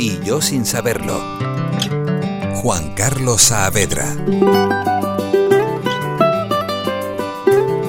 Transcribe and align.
Y 0.00 0.20
yo 0.24 0.40
sin 0.40 0.64
saberlo. 0.64 1.20
Juan 2.62 2.94
Carlos 2.94 3.42
Saavedra. 3.42 4.06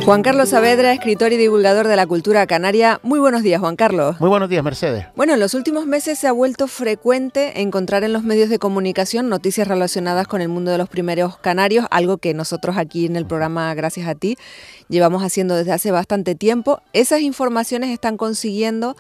Juan 0.06 0.24
Carlos 0.24 0.50
Saavedra, 0.50 0.92
escritor 0.92 1.34
y 1.34 1.38
divulgador 1.38 1.88
de 1.88 1.96
la 1.96 2.08
cultura 2.08 2.48
canaria. 2.48 3.00
Muy 3.04 3.20
buenos 3.20 3.44
días, 3.44 3.60
Juan 3.60 3.76
Carlos. 3.76 4.20
Muy 4.20 4.30
buenos 4.30 4.50
días, 4.50 4.64
Mercedes. 4.64 5.06
Bueno, 5.16 5.36
en 5.36 5.40
los 5.40 5.54
últimos 5.54 5.86
meses 5.86 6.18
se 6.18 6.28
ha 6.28 6.32
vuelto 6.32 6.68
frecuente 6.68 7.62
encontrar 7.62 8.04
en 8.04 8.14
los 8.14 8.23
medios 8.23 8.50
de 8.50 8.58
comunicación 8.58 9.30
noticias 9.30 9.68
relacionadas 9.68 10.28
con 10.28 10.42
el 10.42 10.50
mundo 10.50 10.72
de 10.72 10.80
los 10.80 10.90
primeros 10.90 11.38
canarios, 11.38 11.86
algo 11.92 12.18
que 12.18 12.34
nosotros 12.34 12.76
aquí 12.78 13.06
en 13.06 13.18
el 13.18 13.28
programa, 13.28 13.72
gracias 13.76 14.08
a 14.08 14.16
ti, 14.16 14.36
llevamos 14.88 15.22
haciendo 15.22 15.56
desde 15.56 15.73
hace 15.73 15.92
bastante 15.92 16.34
tiempo. 16.34 16.82
Esas 16.92 17.22
informaciones 17.22 17.92
están 17.92 18.18
consiguiendo 18.18 18.98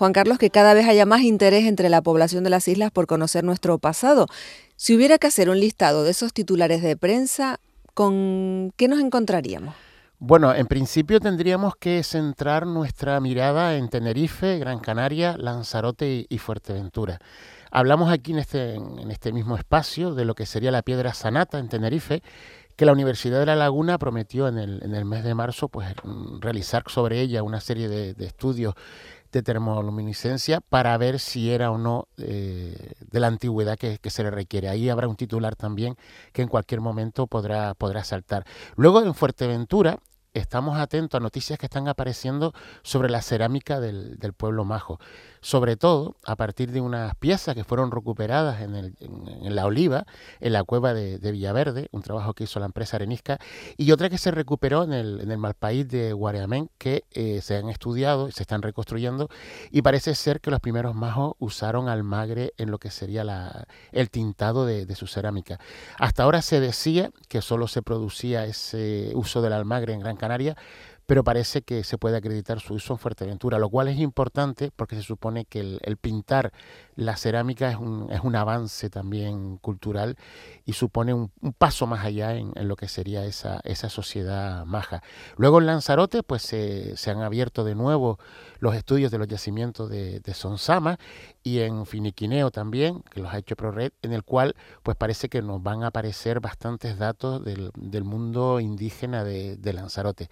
Juan 0.00 0.14
Carlos, 0.14 0.38
que 0.38 0.48
cada 0.48 0.72
vez 0.72 0.88
haya 0.88 1.04
más 1.04 1.20
interés 1.20 1.66
entre 1.66 1.90
la 1.90 2.00
población 2.00 2.42
de 2.42 2.48
las 2.48 2.66
islas 2.68 2.90
por 2.90 3.06
conocer 3.06 3.44
nuestro 3.44 3.76
pasado. 3.76 4.28
Si 4.76 4.96
hubiera 4.96 5.18
que 5.18 5.26
hacer 5.26 5.50
un 5.50 5.60
listado 5.60 6.04
de 6.04 6.12
esos 6.12 6.32
titulares 6.32 6.80
de 6.80 6.96
prensa, 6.96 7.60
¿con 7.92 8.72
qué 8.78 8.88
nos 8.88 8.98
encontraríamos? 9.00 9.74
Bueno, 10.18 10.54
en 10.54 10.66
principio 10.68 11.20
tendríamos 11.20 11.76
que 11.76 12.02
centrar 12.02 12.66
nuestra 12.66 13.20
mirada 13.20 13.76
en 13.76 13.90
Tenerife, 13.90 14.58
Gran 14.58 14.78
Canaria, 14.78 15.36
Lanzarote 15.36 16.24
y 16.26 16.38
Fuerteventura. 16.38 17.18
Hablamos 17.70 18.10
aquí 18.10 18.32
en 18.32 18.38
este, 18.38 18.76
en 18.76 19.10
este 19.10 19.34
mismo 19.34 19.54
espacio 19.54 20.14
de 20.14 20.24
lo 20.24 20.34
que 20.34 20.46
sería 20.46 20.70
la 20.70 20.80
piedra 20.80 21.12
sanata 21.12 21.58
en 21.58 21.68
Tenerife, 21.68 22.22
que 22.74 22.86
la 22.86 22.92
Universidad 22.92 23.40
de 23.40 23.44
La 23.44 23.56
Laguna 23.56 23.98
prometió 23.98 24.48
en 24.48 24.56
el, 24.56 24.82
en 24.82 24.94
el 24.94 25.04
mes 25.04 25.24
de 25.24 25.34
marzo 25.34 25.68
pues, 25.68 25.94
realizar 26.40 26.84
sobre 26.86 27.20
ella 27.20 27.42
una 27.42 27.60
serie 27.60 27.90
de, 27.90 28.14
de 28.14 28.24
estudios 28.24 28.74
de 29.32 29.42
termoluminiscencia 29.42 30.60
para 30.60 30.96
ver 30.98 31.18
si 31.18 31.50
era 31.50 31.70
o 31.70 31.78
no 31.78 32.08
eh, 32.18 32.92
de 33.00 33.20
la 33.20 33.28
antigüedad 33.28 33.78
que, 33.78 33.98
se 34.10 34.22
le 34.22 34.30
requiere. 34.30 34.68
Ahí 34.68 34.88
habrá 34.88 35.08
un 35.08 35.16
titular 35.16 35.56
también 35.56 35.96
que 36.32 36.42
en 36.42 36.48
cualquier 36.48 36.80
momento 36.80 37.26
podrá, 37.26 37.74
podrá 37.74 38.04
saltar. 38.04 38.44
Luego 38.76 39.02
en 39.02 39.14
Fuerteventura 39.14 39.98
estamos 40.34 40.78
atentos 40.78 41.18
a 41.18 41.22
noticias 41.22 41.58
que 41.58 41.66
están 41.66 41.88
apareciendo 41.88 42.52
sobre 42.82 43.10
la 43.10 43.22
cerámica 43.22 43.80
del, 43.80 44.18
del 44.18 44.32
pueblo 44.32 44.64
majo 44.64 45.00
sobre 45.40 45.76
todo 45.76 46.16
a 46.24 46.36
partir 46.36 46.70
de 46.72 46.80
unas 46.80 47.14
piezas 47.16 47.54
que 47.54 47.64
fueron 47.64 47.90
recuperadas 47.90 48.60
en, 48.60 49.54
la 49.54 49.66
oliva, 49.66 50.06
en 50.40 50.52
la 50.52 50.64
cueva 50.64 50.94
de, 50.94 51.18
Villaverde, 51.32 51.88
un 51.92 52.02
trabajo 52.02 52.34
que 52.34 52.44
hizo 52.44 52.60
la 52.60 52.66
empresa 52.66 52.96
Arenisca, 52.96 53.38
y 53.76 53.92
otra 53.92 54.10
que 54.10 54.18
se 54.18 54.30
recuperó 54.30 54.84
en 54.84 54.92
el, 54.92 55.20
en 55.20 55.30
el 55.30 55.38
malpaís 55.38 55.88
de 55.88 56.12
Guareamén, 56.12 56.70
que 56.78 57.04
eh, 57.12 57.40
se 57.42 57.56
han 57.56 57.68
estudiado 57.68 58.30
se 58.30 58.42
están 58.42 58.62
reconstruyendo, 58.62 59.28
y 59.70 59.82
parece 59.82 60.14
ser 60.14 60.40
que 60.40 60.50
los 60.50 60.60
primeros 60.60 60.94
majos 60.94 61.34
usaron 61.38 61.88
almagre 61.88 62.52
en 62.56 62.70
lo 62.70 62.78
que 62.78 62.90
sería 62.90 63.66
el 63.92 64.10
tintado 64.10 64.66
de, 64.66 64.86
de 64.86 64.94
su 64.94 65.06
cerámica. 65.06 65.58
Hasta 65.98 66.22
ahora 66.22 66.42
se 66.42 66.60
decía 66.60 67.10
que 67.28 67.42
solo 67.42 67.68
se 67.68 67.82
producía 67.82 68.44
ese 68.44 69.12
uso 69.14 69.42
del 69.42 69.52
almagre 69.52 69.92
en 69.92 70.00
Gran 70.00 70.16
Canaria, 70.16 70.56
pero 71.10 71.24
parece 71.24 71.62
que 71.62 71.82
se 71.82 71.98
puede 71.98 72.16
acreditar 72.16 72.60
su 72.60 72.74
uso 72.74 72.92
en 72.92 73.00
Fuerteventura, 73.00 73.58
lo 73.58 73.68
cual 73.68 73.88
es 73.88 73.98
importante 73.98 74.70
porque 74.70 74.94
se 74.94 75.02
supone 75.02 75.44
que 75.44 75.58
el, 75.58 75.96
pintar 75.96 76.52
la 77.00 77.16
cerámica 77.16 77.70
es 77.70 77.76
un, 77.76 78.08
es 78.10 78.20
un, 78.20 78.36
avance 78.36 78.90
también 78.90 79.56
cultural 79.56 80.16
y 80.66 80.74
supone 80.74 81.14
un, 81.14 81.30
paso 81.56 81.86
más 81.86 82.04
allá 82.04 82.34
en, 82.34 82.52
lo 82.68 82.76
que 82.76 82.88
sería 82.88 83.24
esa, 83.24 83.60
esa 83.64 83.88
sociedad 83.88 84.66
maja. 84.66 85.02
Luego 85.36 85.60
en 85.60 85.66
Lanzarote 85.66 86.22
pues 86.22 86.42
se, 86.42 86.94
han 87.10 87.22
abierto 87.22 87.64
de 87.64 87.74
nuevo 87.74 88.18
los 88.58 88.74
estudios 88.74 89.10
de 89.10 89.16
los 89.16 89.28
yacimientos 89.28 89.88
de, 89.88 90.20
de 90.20 90.34
Sonsama 90.34 90.98
y 91.42 91.60
en 91.60 91.86
Finiquineo 91.86 92.50
también, 92.50 93.02
que 93.10 93.20
los 93.20 93.32
ha 93.32 93.38
hecho 93.38 93.56
ProRed, 93.56 93.92
en 94.02 94.12
el 94.12 94.22
cual 94.22 94.54
pues 94.82 94.96
parece 94.96 95.28
que 95.28 95.40
nos 95.40 95.62
van 95.62 95.82
a 95.82 95.88
aparecer 95.88 96.40
bastantes 96.40 96.98
datos 96.98 97.42
del, 97.44 98.04
mundo 98.04 98.60
indígena 98.60 99.24
de, 99.24 99.72
Lanzarote. 99.72 100.28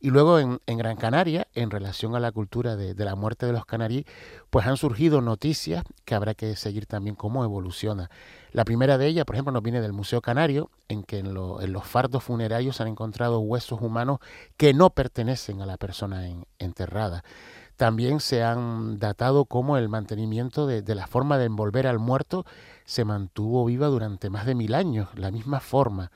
Y 0.00 0.10
luego 0.10 0.38
en, 0.38 0.58
Gran 0.66 0.96
Canaria, 0.96 1.48
en 1.54 1.70
relación 1.70 2.14
a 2.14 2.20
la 2.20 2.32
cultura 2.32 2.76
de, 2.76 2.94
la 3.04 3.14
muerte 3.16 3.46
de 3.46 3.52
los 3.52 3.66
canarí, 3.66 4.06
pues 4.50 4.66
han 4.66 4.76
surgido 4.76 5.20
noticias 5.20 5.84
que 6.06 6.14
habrá 6.14 6.34
que 6.34 6.56
seguir 6.56 6.86
también 6.86 7.16
cómo 7.16 7.44
evoluciona. 7.44 8.08
La 8.52 8.64
primera 8.64 8.96
de 8.96 9.08
ellas, 9.08 9.26
por 9.26 9.34
ejemplo, 9.34 9.52
nos 9.52 9.62
viene 9.62 9.82
del 9.82 9.92
Museo 9.92 10.22
Canario, 10.22 10.70
en 10.88 11.02
que 11.02 11.18
en, 11.18 11.34
los 11.34 11.84
fardos 11.84 12.24
funerarios 12.24 12.76
se 12.76 12.84
han 12.84 12.88
encontrado 12.88 13.40
huesos 13.40 13.82
humanos 13.82 14.20
que 14.56 14.72
no 14.72 14.90
pertenecen 14.90 15.60
a 15.60 15.66
la 15.66 15.76
persona 15.76 16.24
enterrada. 16.58 17.24
También 17.76 18.20
se 18.20 18.42
han 18.42 18.98
datado 18.98 19.44
cómo 19.44 19.76
el 19.76 19.90
mantenimiento 19.90 20.66
de, 20.66 20.94
la 20.94 21.08
forma 21.08 21.36
de 21.36 21.44
envolver 21.44 21.86
al 21.86 21.98
muerto 21.98 22.46
se 22.86 23.04
mantuvo 23.04 23.66
viva 23.66 23.88
durante 23.88 24.30
más 24.30 24.46
de 24.46 24.54
mil 24.54 24.74
años, 24.74 25.08
la 25.16 25.30
misma 25.30 25.60
forma 25.60 26.10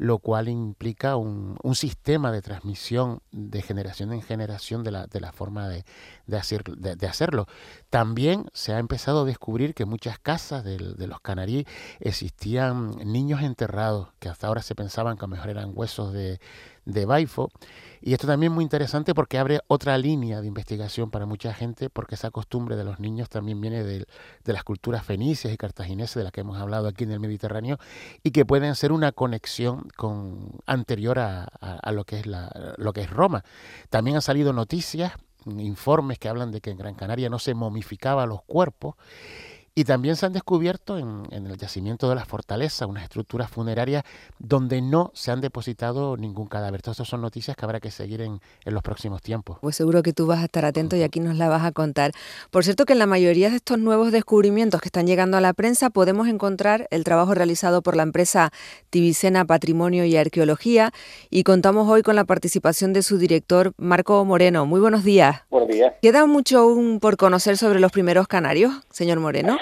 lo 0.00 0.18
cual 0.18 0.48
implica 0.48 1.16
un, 1.16 1.58
un, 1.62 1.74
sistema 1.74 2.32
de 2.32 2.40
transmisión 2.40 3.20
de 3.32 3.60
generación 3.60 4.14
en 4.14 4.22
generación 4.22 4.82
de 4.82 4.92
la, 4.92 5.06
de 5.06 5.20
la 5.20 5.30
forma 5.30 5.68
de, 5.68 5.84
de, 6.26 6.38
hacer, 6.38 6.64
de, 6.64 7.06
hacerlo. 7.06 7.46
También 7.90 8.46
se 8.54 8.72
ha 8.72 8.78
empezado 8.78 9.20
a 9.20 9.24
descubrir 9.26 9.74
que 9.74 9.82
en 9.82 9.90
muchas 9.90 10.18
casas 10.18 10.64
de, 10.64 10.78
los 10.78 11.20
canarí 11.20 11.66
existían 11.98 12.92
niños 13.04 13.42
enterrados, 13.42 14.08
que 14.20 14.30
hasta 14.30 14.46
ahora 14.46 14.62
se 14.62 14.74
pensaban 14.74 15.18
que 15.18 15.26
a 15.26 15.28
lo 15.28 15.34
mejor 15.34 15.50
eran 15.50 15.72
huesos 15.74 16.14
de, 16.14 16.40
de 16.84 17.06
Baifo. 17.06 17.50
Y 18.02 18.14
esto 18.14 18.26
también 18.26 18.52
es 18.52 18.54
muy 18.54 18.64
interesante 18.64 19.14
porque 19.14 19.38
abre 19.38 19.60
otra 19.66 19.98
línea 19.98 20.40
de 20.40 20.46
investigación 20.46 21.10
para 21.10 21.26
mucha 21.26 21.52
gente, 21.52 21.90
porque 21.90 22.14
esa 22.14 22.30
costumbre 22.30 22.76
de 22.76 22.84
los 22.84 22.98
niños 22.98 23.28
también 23.28 23.60
viene 23.60 23.84
de, 23.84 24.06
las 24.44 24.64
culturas 24.64 25.04
fenicias 25.04 25.52
y 25.52 25.56
cartagineses 25.56 26.16
de 26.16 26.24
las 26.24 26.32
que 26.32 26.40
hemos 26.40 26.58
hablado 26.58 26.88
aquí 26.88 27.04
en 27.04 27.12
el 27.12 27.20
Mediterráneo 27.20 27.78
y 28.22 28.30
que 28.30 28.46
pueden 28.46 28.74
ser 28.74 28.92
una 28.92 29.12
conexión 29.12 29.88
con, 29.96 30.60
anterior 30.66 31.18
a, 31.18 31.92
lo, 31.92 32.04
que 32.04 32.20
es 32.20 32.26
la, 32.26 32.74
lo 32.78 32.92
que 32.92 33.02
es 33.02 33.10
Roma. 33.10 33.44
También 33.90 34.16
han 34.16 34.22
salido 34.22 34.52
noticias, 34.54 35.12
informes 35.46 36.18
que 36.18 36.28
hablan 36.28 36.50
de 36.50 36.60
que 36.60 36.70
en 36.70 36.78
Gran 36.78 36.94
Canaria 36.94 37.28
no 37.28 37.38
se 37.38 37.54
momificaba 37.54 38.26
los 38.26 38.42
cuerpos 38.42 38.96
y 39.74 39.84
también 39.84 40.16
se 40.16 40.26
han 40.26 40.32
descubierto 40.32 40.98
en, 40.98 41.26
el 41.30 41.56
yacimiento 41.56 42.08
de 42.08 42.14
la 42.14 42.24
fortaleza 42.24 42.86
unas 42.86 43.04
estructuras 43.04 43.50
funerarias 43.50 44.04
donde 44.38 44.82
no 44.82 45.10
se 45.14 45.30
han 45.30 45.40
depositado 45.40 46.16
ningún 46.16 46.48
cadáver. 46.48 46.82
Todas 46.82 46.96
estas 46.96 47.08
son 47.08 47.20
noticias 47.20 47.56
que 47.56 47.64
habrá 47.64 47.80
que 47.80 47.90
seguir 47.90 48.20
en, 48.20 48.40
los 48.64 48.82
próximos 48.82 49.22
tiempos. 49.22 49.58
Pues 49.60 49.76
seguro 49.76 50.02
que 50.02 50.12
tú 50.12 50.26
vas 50.26 50.40
a 50.40 50.44
estar 50.44 50.64
atento 50.64 50.96
y 50.96 51.02
aquí 51.02 51.20
nos 51.20 51.36
la 51.36 51.48
vas 51.48 51.64
a 51.64 51.72
contar. 51.72 52.12
Por 52.50 52.64
cierto 52.64 52.84
que 52.84 52.92
en 52.92 52.98
la 52.98 53.06
mayoría 53.06 53.50
de 53.50 53.56
estos 53.56 53.78
nuevos 53.78 54.12
descubrimientos 54.12 54.80
que 54.80 54.88
están 54.88 55.06
llegando 55.06 55.36
a 55.36 55.40
la 55.40 55.52
prensa 55.52 55.90
podemos 55.90 56.28
encontrar 56.28 56.86
el 56.90 57.04
trabajo 57.04 57.34
realizado 57.34 57.82
por 57.82 57.96
la 57.96 58.02
empresa 58.02 58.52
Tibicena 58.90 59.44
Patrimonio 59.44 60.04
y 60.04 60.16
Arqueología 60.16 60.92
y 61.30 61.42
contamos 61.42 61.88
hoy 61.88 62.02
con 62.02 62.16
la 62.16 62.24
participación 62.24 62.92
de 62.92 63.02
su 63.02 63.18
director 63.18 63.72
Marco 63.76 64.24
Moreno. 64.24 64.66
Muy 64.66 64.80
buenos 64.80 65.04
días. 65.04 65.42
Buenos 65.50 65.68
días. 65.68 65.94
¿Queda 66.02 66.26
mucho 66.26 66.58
aún 66.58 67.00
por 67.00 67.16
conocer 67.16 67.56
sobre 67.56 67.80
los 67.80 67.92
primeros 67.92 68.28
canarios, 68.28 68.72
señor 68.90 69.20
Moreno? 69.20 69.58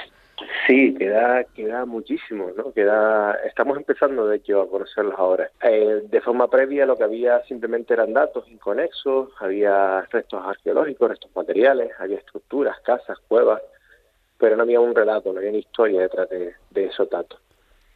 Sí, 0.68 0.94
queda, 0.98 1.44
queda 1.44 1.86
muchísimo, 1.86 2.52
¿no? 2.54 2.72
Queda, 2.74 3.32
estamos 3.46 3.78
empezando, 3.78 4.26
de 4.26 4.36
hecho, 4.36 4.60
a 4.60 4.68
conocerlos 4.68 5.14
ahora. 5.16 5.50
Eh, 5.62 6.02
de 6.04 6.20
forma 6.20 6.50
previa 6.50 6.84
lo 6.84 6.94
que 6.94 7.04
había 7.04 7.42
simplemente 7.44 7.94
eran 7.94 8.12
datos 8.12 8.46
inconexos, 8.50 9.30
había 9.40 10.02
restos 10.12 10.44
arqueológicos, 10.44 11.08
restos 11.08 11.30
materiales, 11.34 11.90
había 11.98 12.18
estructuras, 12.18 12.78
casas, 12.80 13.16
cuevas, 13.28 13.62
pero 14.36 14.56
no 14.56 14.64
había 14.64 14.78
un 14.78 14.94
relato, 14.94 15.32
no 15.32 15.38
había 15.38 15.48
una 15.48 15.58
historia 15.58 16.02
detrás 16.02 16.28
de, 16.28 16.54
esos 16.74 17.08
datos. 17.08 17.40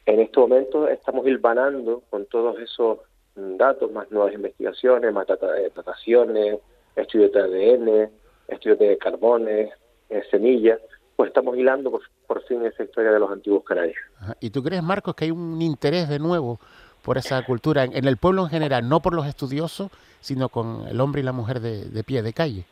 En 0.07 0.21
este 0.21 0.41
momento 0.41 0.89
estamos 0.89 1.27
hilvanando 1.27 2.03
con 2.09 2.25
todos 2.25 2.59
esos 2.59 3.01
datos, 3.35 3.93
más 3.93 4.11
nuevas 4.11 4.33
investigaciones, 4.33 5.13
más 5.13 5.27
dataciones, 5.27 6.59
estudios 6.97 7.33
de 7.33 7.41
ADN, 7.43 8.11
estudios 8.49 8.79
de 8.79 8.97
carbones, 8.97 9.71
eh, 10.09 10.23
semillas, 10.31 10.81
pues 11.23 11.31
estamos 11.31 11.57
hilando 11.57 11.89
por, 11.89 12.01
por, 12.27 12.43
fin 12.47 12.67
esa 12.67 12.83
historia 12.83 13.13
de 13.13 13.21
los 13.21 13.31
antiguos 13.31 13.63
canarios. 13.63 13.97
¿Y 14.41 14.51
tú 14.51 14.61
crees, 14.61 14.83
Marcos, 14.83 15.15
que 15.15 15.27
hay 15.27 15.31
un 15.31 15.63
interés 15.63 16.09
de 16.09 16.19
nuevo 16.19 16.59
por 17.01 17.17
esa 17.17 17.45
cultura 17.45 17.85
en, 17.85 18.09
el 18.09 18.17
pueblo 18.17 18.43
en 18.43 18.49
general, 18.49 18.89
no 18.89 19.01
por 19.01 19.15
los 19.15 19.25
estudiosos, 19.29 19.93
sino 20.21 20.49
con 20.49 20.85
el 20.89 21.01
hombre 21.01 21.21
y 21.21 21.25
la 21.25 21.31
mujer 21.31 21.61
de 21.61 22.03
pie 22.03 22.23
de 22.23 22.33
calle? 22.33 22.65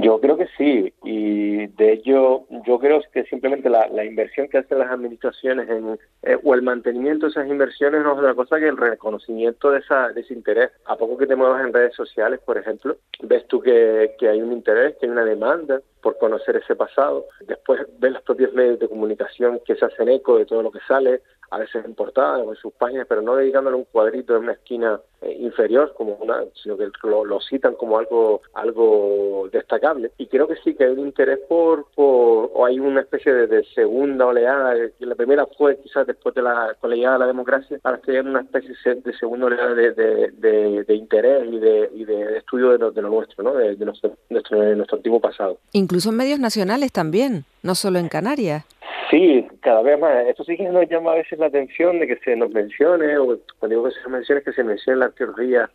Yo 0.00 0.20
creo 0.20 0.36
que 0.36 0.48
sí, 0.56 0.92
y 1.04 1.66
de 1.66 1.92
ello 1.92 2.44
yo 2.66 2.78
creo 2.78 3.02
que 3.12 3.24
simplemente 3.24 3.68
la, 3.68 4.04
inversión 4.04 4.48
que 4.48 4.58
hacen 4.58 4.78
las 4.78 4.90
administraciones 4.90 5.68
en, 5.68 5.98
eh, 6.22 6.38
o 6.42 6.54
el 6.54 6.62
mantenimiento 6.62 7.26
de 7.26 7.30
esas 7.30 7.48
inversiones 7.48 8.02
no 8.02 8.12
es 8.12 8.18
otra 8.18 8.34
cosa 8.34 8.58
que 8.58 8.68
el 8.68 8.76
reconocimiento 8.76 9.70
de, 9.70 9.80
esa, 9.80 10.08
de 10.08 10.22
ese 10.22 10.34
interés. 10.34 10.70
A 10.86 10.96
poco 10.96 11.18
que 11.18 11.26
te 11.26 11.36
muevas 11.36 11.64
en 11.64 11.72
redes 11.72 11.94
sociales, 11.94 12.40
por 12.44 12.56
ejemplo, 12.56 12.96
ves 13.22 13.46
tú 13.46 13.60
que, 13.60 14.14
que 14.18 14.28
hay 14.28 14.40
un 14.40 14.52
interés, 14.52 14.96
que 14.96 15.06
hay 15.06 15.12
una 15.12 15.24
demanda 15.24 15.80
por 16.02 16.16
conocer 16.18 16.56
ese 16.56 16.74
pasado. 16.74 17.26
Después 17.46 17.82
ves 17.98 18.12
los 18.12 18.22
propios 18.22 18.52
medios 18.54 18.78
de 18.78 18.88
comunicación 18.88 19.60
que 19.66 19.76
se 19.76 19.84
hacen 19.84 20.08
eco 20.08 20.38
de 20.38 20.46
todo 20.46 20.62
lo 20.62 20.70
que 20.70 20.80
sale, 20.88 21.20
a 21.50 21.58
veces 21.58 21.84
en 21.84 21.94
portada 21.94 22.38
o 22.38 22.50
en 22.50 22.56
sus 22.56 22.72
páginas, 22.74 23.06
pero 23.08 23.22
no 23.22 23.36
dedicándole 23.36 23.76
un 23.76 23.84
cuadrito 23.84 24.36
en 24.36 24.44
una 24.44 24.52
esquina 24.52 25.00
eh, 25.22 25.36
inferior, 25.40 25.94
como 25.96 26.14
una, 26.20 26.44
sino 26.62 26.76
que 26.76 26.88
lo, 27.02 27.40
citan 27.40 27.74
como 27.74 27.98
algo 27.98 28.42
algo 28.54 29.48
destacable. 29.52 30.12
Y 30.18 30.26
creo 30.26 30.46
que 30.46 30.56
sí 30.56 30.74
que 30.74 30.84
hay 30.84 30.92
un 30.92 31.00
interés 31.00 31.40
por, 31.48 31.86
por 31.94 32.50
o 32.54 32.64
hay 32.64 32.78
una 32.78 33.00
especie 33.00 33.32
de, 33.32 33.64
segunda 33.74 34.26
oleada. 34.26 34.74
La 35.00 35.14
primera 35.14 35.46
fue 35.56 35.78
quizás 35.78 36.06
después 36.06 36.34
de 36.34 36.42
la, 36.42 36.76
con 36.80 36.90
la 36.90 36.96
llegada 36.96 37.14
de 37.14 37.20
la 37.20 37.26
democracia, 37.26 37.78
ahora 37.82 38.00
que 38.00 38.12
hay 38.12 38.18
una 38.18 38.40
especie 38.40 38.94
de 38.94 39.12
segunda 39.14 39.46
oleada 39.46 39.74
de, 39.74 39.92
de, 39.92 40.94
interés 40.94 41.46
y 41.50 41.58
de, 41.58 41.90
y 41.94 42.04
de 42.04 42.38
estudio 42.38 42.70
de 42.70 42.78
lo, 42.78 42.90
de 42.90 43.02
lo 43.02 43.08
nuestro, 43.08 43.42
¿no? 43.42 43.54
de, 43.54 43.76
nuestro, 43.76 44.16
nuestro, 44.30 44.76
nuestro 44.76 44.96
antiguo 44.96 45.20
pasado. 45.20 45.58
Incluso 45.72 46.10
en 46.10 46.16
medios 46.16 46.38
nacionales 46.38 46.92
también, 46.92 47.44
no 47.62 47.74
solo 47.74 47.98
en 47.98 48.08
Canarias. 48.08 48.64
Sí, 49.10 49.46
cada 49.60 49.82
vez 49.82 49.98
más. 49.98 50.26
Esto 50.26 50.44
sí 50.44 50.56
que 50.56 50.68
nos 50.68 50.88
llama 50.88 51.12
a 51.12 51.16
veces 51.16 51.38
la 51.38 51.46
atención 51.46 51.98
de 51.98 52.06
que 52.06 52.16
se 52.18 52.36
nos 52.36 52.50
mencione, 52.50 53.16
o 53.16 53.38
cuando 53.58 53.68
digo 53.76 53.84
que 53.84 54.02
se 54.02 54.08
mencione, 54.08 54.42
que 54.42 54.52
se 54.52 54.64
mencione 54.64 54.98
la 54.98 55.06
arqueología 55.06 55.70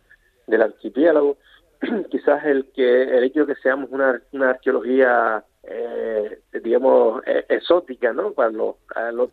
del 0.46 0.62
archipiélago. 0.62 1.36
Quizás 2.10 2.44
el 2.44 2.70
que 2.72 3.02
el 3.02 3.24
hecho 3.24 3.44
de 3.44 3.54
que 3.54 3.60
seamos 3.60 3.90
una, 3.90 4.22
una 4.32 4.50
arqueología 4.50 5.44
eh, 5.66 6.38
digamos, 6.62 7.22
eh, 7.26 7.44
exótica, 7.48 8.12
¿no? 8.12 8.32
Para 8.32 8.50
lo, 8.50 8.76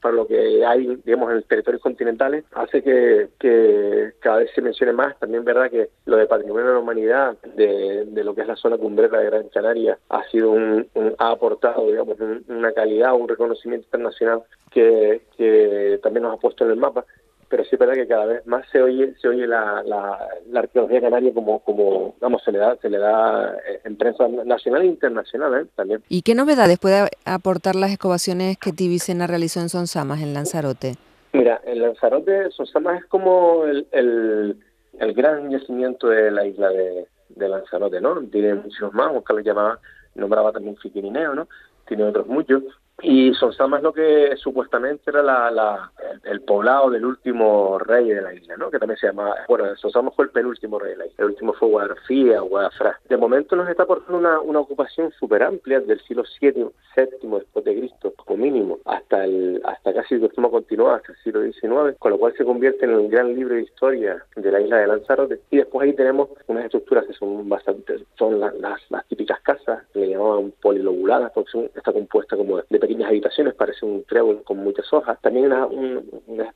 para 0.01 0.13
lo 0.13 0.27
que 0.27 0.65
hay, 0.65 0.95
digamos, 1.03 1.31
en 1.31 1.43
territorios 1.43 1.81
continentales, 1.81 2.45
hace 2.51 2.81
que, 2.81 3.29
que 3.39 4.13
cada 4.19 4.37
vez 4.37 4.51
se 4.53 4.61
mencione 4.61 4.93
más. 4.93 5.17
También 5.19 5.43
verdad 5.43 5.69
que 5.69 5.89
lo 6.05 6.17
de 6.17 6.25
patrimonio 6.25 6.67
de 6.67 6.73
la 6.73 6.79
humanidad, 6.79 7.37
de, 7.55 8.05
de 8.05 8.23
lo 8.23 8.33
que 8.35 8.41
es 8.41 8.47
la 8.47 8.55
zona 8.55 8.77
cumbrera 8.77 9.19
de 9.19 9.25
Gran 9.25 9.49
Canaria, 9.49 9.97
ha 10.09 10.23
sido 10.29 10.51
un, 10.51 10.87
ha 11.17 11.31
aportado, 11.31 11.87
digamos, 11.87 12.17
una 12.47 12.71
calidad, 12.71 13.13
un 13.13 13.27
reconocimiento 13.27 13.85
internacional 13.85 14.43
que, 14.71 15.21
que 15.37 15.99
también 16.01 16.23
nos 16.23 16.35
ha 16.35 16.39
puesto 16.39 16.65
en 16.65 16.71
el 16.71 16.77
mapa 16.77 17.05
pero 17.51 17.65
sí 17.65 17.71
es 17.73 17.79
verdad 17.79 17.95
que 17.95 18.07
cada 18.07 18.25
vez 18.25 18.47
más 18.47 18.65
se 18.71 18.81
oye 18.81 19.13
se 19.21 19.27
oye 19.27 19.45
la, 19.45 19.83
la, 19.83 20.17
arqueología 20.57 21.01
canaria 21.01 21.33
como 21.33 21.59
como 21.59 22.15
vamos 22.21 22.41
se 22.43 22.51
le 22.53 22.59
da 22.59 22.77
se 22.77 22.89
le 22.89 22.97
da 22.97 23.53
eh, 23.67 23.81
en 23.83 23.97
prensa 23.97 24.25
nacional 24.29 24.83
e 24.83 24.85
internacional 24.85 25.61
¿eh? 25.61 25.67
también. 25.75 26.01
Y 26.07 26.21
qué 26.21 26.33
novedades 26.33 26.79
puede 26.79 27.09
aportar 27.25 27.75
las 27.75 27.91
excavaciones 27.91 28.57
que 28.57 28.71
Tibicena 28.71 29.27
realizó 29.27 29.59
en 29.59 29.67
Sonsamas 29.67 30.21
en 30.21 30.33
Lanzarote 30.33 30.95
mira 31.33 31.59
en 31.65 31.81
Lanzarote 31.81 32.49
Sonsamas 32.51 33.01
es 33.01 33.05
como 33.07 33.65
el, 33.65 33.85
el, 33.91 34.57
el 34.97 35.13
gran 35.13 35.51
yacimiento 35.51 36.07
de 36.07 36.31
la 36.31 36.45
isla 36.45 36.69
de, 36.69 37.05
de 37.29 37.49
Lanzarote 37.49 37.99
no 37.99 38.21
tiene 38.27 38.55
muchos 38.55 38.93
más 38.93 39.11
Oscar 39.13 39.35
le 39.35 39.43
llamaba 39.43 39.77
nombraba 40.15 40.53
también 40.53 40.77
Fiquirineo 40.77 41.35
no 41.35 41.49
tiene 41.85 42.05
otros 42.05 42.27
muchos 42.27 42.63
y 43.03 43.33
Sonsama 43.33 43.77
es 43.77 43.83
lo 43.83 43.93
que 43.93 44.35
supuestamente 44.37 45.09
era 45.09 45.21
la, 45.21 45.91
el, 46.23 46.41
poblado 46.41 46.89
del 46.89 47.05
último 47.05 47.79
rey 47.79 48.09
de 48.09 48.21
la 48.21 48.33
isla, 48.33 48.57
¿no? 48.57 48.69
Que 48.69 48.79
también 48.79 48.97
se 48.99 49.07
llama, 49.07 49.35
bueno, 49.47 49.75
Sonsama 49.75 50.11
fue 50.11 50.25
el 50.25 50.31
penúltimo 50.31 50.79
rey 50.79 50.91
de 50.91 50.97
la 50.97 51.05
isla, 51.07 51.25
el 51.25 51.31
último 51.31 51.53
fue 51.53 51.69
Guadalfía, 51.69 52.41
Guadalfra. 52.41 52.99
De 53.09 53.17
momento 53.17 53.55
nos 53.55 53.69
está 53.69 53.83
aportando 53.83 54.17
una, 54.17 54.39
una 54.39 54.59
ocupación 54.59 55.11
súper 55.11 55.43
amplia 55.43 55.79
del 55.79 55.99
siglo 56.01 56.23
VII, 56.39 56.69
VII 56.95 57.29
después 57.37 57.65
de 57.65 57.77
Cristo, 57.77 58.13
como 58.17 58.37
mínimo, 58.37 58.79
hasta 58.85 59.23
el 59.25 59.61
hasta 59.63 59.93
casi 59.93 60.17
de 60.17 60.29
forma 60.29 60.49
continuada, 60.49 60.97
hasta 60.97 61.11
el 61.13 61.17
siglo 61.19 61.41
XIX, 61.43 61.97
con 61.99 62.11
lo 62.11 62.17
cual 62.17 62.33
se 62.37 62.45
convierte 62.45 62.85
en 62.85 62.95
un 62.95 63.09
gran 63.09 63.33
libro 63.33 63.55
de 63.55 63.63
historia 63.63 64.23
de 64.35 64.51
la 64.51 64.61
isla 64.61 64.77
de 64.77 64.87
Lanzarote. 64.87 65.39
Y 65.49 65.57
después 65.57 65.87
ahí 65.87 65.93
tenemos 65.93 66.29
unas 66.47 66.65
estructuras 66.65 67.05
que 67.05 67.13
son 67.13 67.47
bastante, 67.47 68.03
son 68.17 68.39
las, 68.39 68.53
las, 68.59 68.81
típicas 69.07 69.39
casas, 69.41 69.83
que 69.93 69.99
le 69.99 70.09
llamaban 70.09 70.53
polilobuladas, 70.61 71.31
porque 71.33 71.69
está 71.75 71.91
compuesta 71.91 72.37
como 72.37 72.61
de 72.69 72.79
pequeñas 72.91 73.09
habitaciones, 73.09 73.53
parece 73.53 73.85
un 73.85 74.03
trébol 74.03 74.43
con 74.43 74.57
muchas 74.57 74.91
hojas. 74.91 75.17
También 75.21 75.45
una, 75.45 75.65
un, 75.65 76.03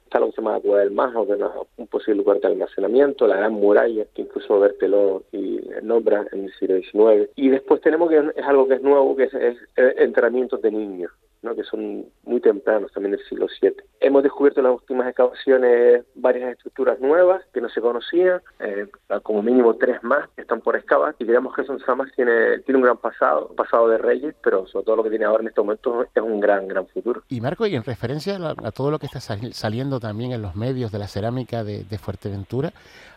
está 0.04 0.20
lo 0.20 0.28
que 0.28 0.32
se 0.34 0.42
llama 0.42 0.60
Cueva 0.60 0.80
del 0.80 0.92
Majo, 0.92 1.26
que 1.26 1.34
es 1.34 1.40
un 1.78 1.88
posible 1.88 2.18
lugar 2.18 2.42
de 2.42 2.48
almacenamiento, 2.48 3.26
la 3.26 3.38
Gran 3.38 3.54
Muralla, 3.54 4.06
que 4.14 4.24
incluso 4.24 4.60
Berteló 4.60 5.24
y 5.32 5.62
nombra 5.82 6.26
en 6.34 6.46
el 6.46 6.54
siglo 6.54 6.76
XIX. 6.76 7.30
Y 7.36 7.50
después 7.50 7.80
tenemos 7.80 8.10
que 8.10 8.18
es 8.36 8.46
algo 8.46 8.68
que 8.68 8.76
es 8.76 8.82
nuevo, 8.82 9.16
que 9.16 9.24
es, 9.24 9.34
es, 9.34 9.58
entrenamientos 9.78 10.62
de 10.62 10.72
niños 10.72 11.12
que 11.54 11.64
son 11.64 12.06
muy 12.24 12.40
tempranos 12.40 12.92
también 12.94 13.12
del 13.12 13.26
siglo 13.28 13.48
VII. 13.62 13.76
Hemos 14.00 14.24
descubierto 14.24 14.62
en 14.62 14.68
las 14.68 14.76
últimas 14.76 15.08
excavaciones 15.08 16.06
varias 16.16 16.54
estructuras 16.54 17.00
nuevas 17.02 17.44
que 17.54 17.62
no 17.62 17.70
se 17.70 17.82
conocían, 17.82 18.42
eh, 18.60 18.88
como 19.22 19.44
mínimo 19.44 19.76
tres 19.76 20.02
más 20.04 20.30
que 20.30 20.42
están 20.42 20.62
por 20.62 20.76
excavar, 20.76 21.16
y 21.20 21.26
creemos 21.26 21.54
que 21.54 21.66
Son 21.66 21.80
Samas 21.82 22.10
tiene, 22.16 22.60
tiene 22.60 22.78
un 22.78 22.86
gran 22.86 22.98
pasado, 22.98 23.54
pasado 23.56 23.90
de 23.90 23.98
reyes, 23.98 24.34
pero 24.42 24.66
sobre 24.68 24.86
todo 24.86 24.96
lo 24.96 25.04
que 25.04 25.10
tiene 25.10 25.26
ahora 25.26 25.42
en 25.42 25.50
este 25.50 25.62
momento 25.62 26.04
es 26.04 26.24
un 26.24 26.40
gran, 26.40 26.68
gran 26.68 26.88
futuro. 26.88 27.22
Y 27.30 27.42
Marco, 27.42 27.68
y 27.68 27.76
en 27.76 27.84
referencia 27.84 28.38
a, 28.38 28.72
todo 28.72 28.92
lo 28.92 29.00
que 29.00 29.08
está 29.08 29.20
saliendo 29.20 30.00
también 30.00 30.32
en 30.32 30.42
los 30.42 30.56
medios 30.56 30.92
de 30.92 31.00
la 31.00 31.08
cerámica 31.08 31.64
de, 31.64 31.84
de 31.84 31.98
Fuerteventura, 31.98 32.72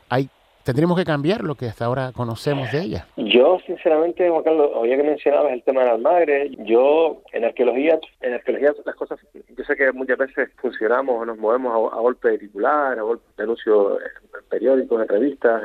hay 0.09 0.29
tendríamos 0.69 0.99
que 0.99 1.07
cambiar 1.07 1.45
lo 1.45 1.55
que 1.55 1.65
hasta 1.65 1.87
ahora 1.87 2.13
conocemos 2.15 2.71
de 2.71 2.83
ella. 2.83 3.07
Yo, 3.17 3.59
sinceramente, 3.67 4.29
Juan 4.29 4.43
Carlos, 4.43 4.71
oye 4.75 4.99
que 4.99 5.03
mencionabas 5.03 5.53
el 5.55 5.63
tema 5.63 5.83
de 5.83 5.91
Almagre, 5.93 6.51
yo 6.67 7.23
en 7.33 7.47
arqueología, 7.47 7.99
en 8.21 8.35
arqueología 8.35 8.75
las 8.85 8.95
cosas, 8.95 9.19
yo 9.33 9.65
sé 9.65 9.77
que 9.77 9.91
muchas 9.93 10.19
veces 10.19 10.51
funcionamos 10.61 11.23
o 11.23 11.25
nos 11.25 11.39
movemos 11.39 11.73
a, 11.91 11.97
golpe 12.01 12.33
de 12.33 12.39
titular, 12.41 12.99
a 12.99 13.03
golpe 13.03 13.25
de 13.39 13.45
anuncios 13.45 13.99
en 14.03 14.45
periódicos, 14.51 15.01
en 15.01 15.09
revistas, 15.09 15.63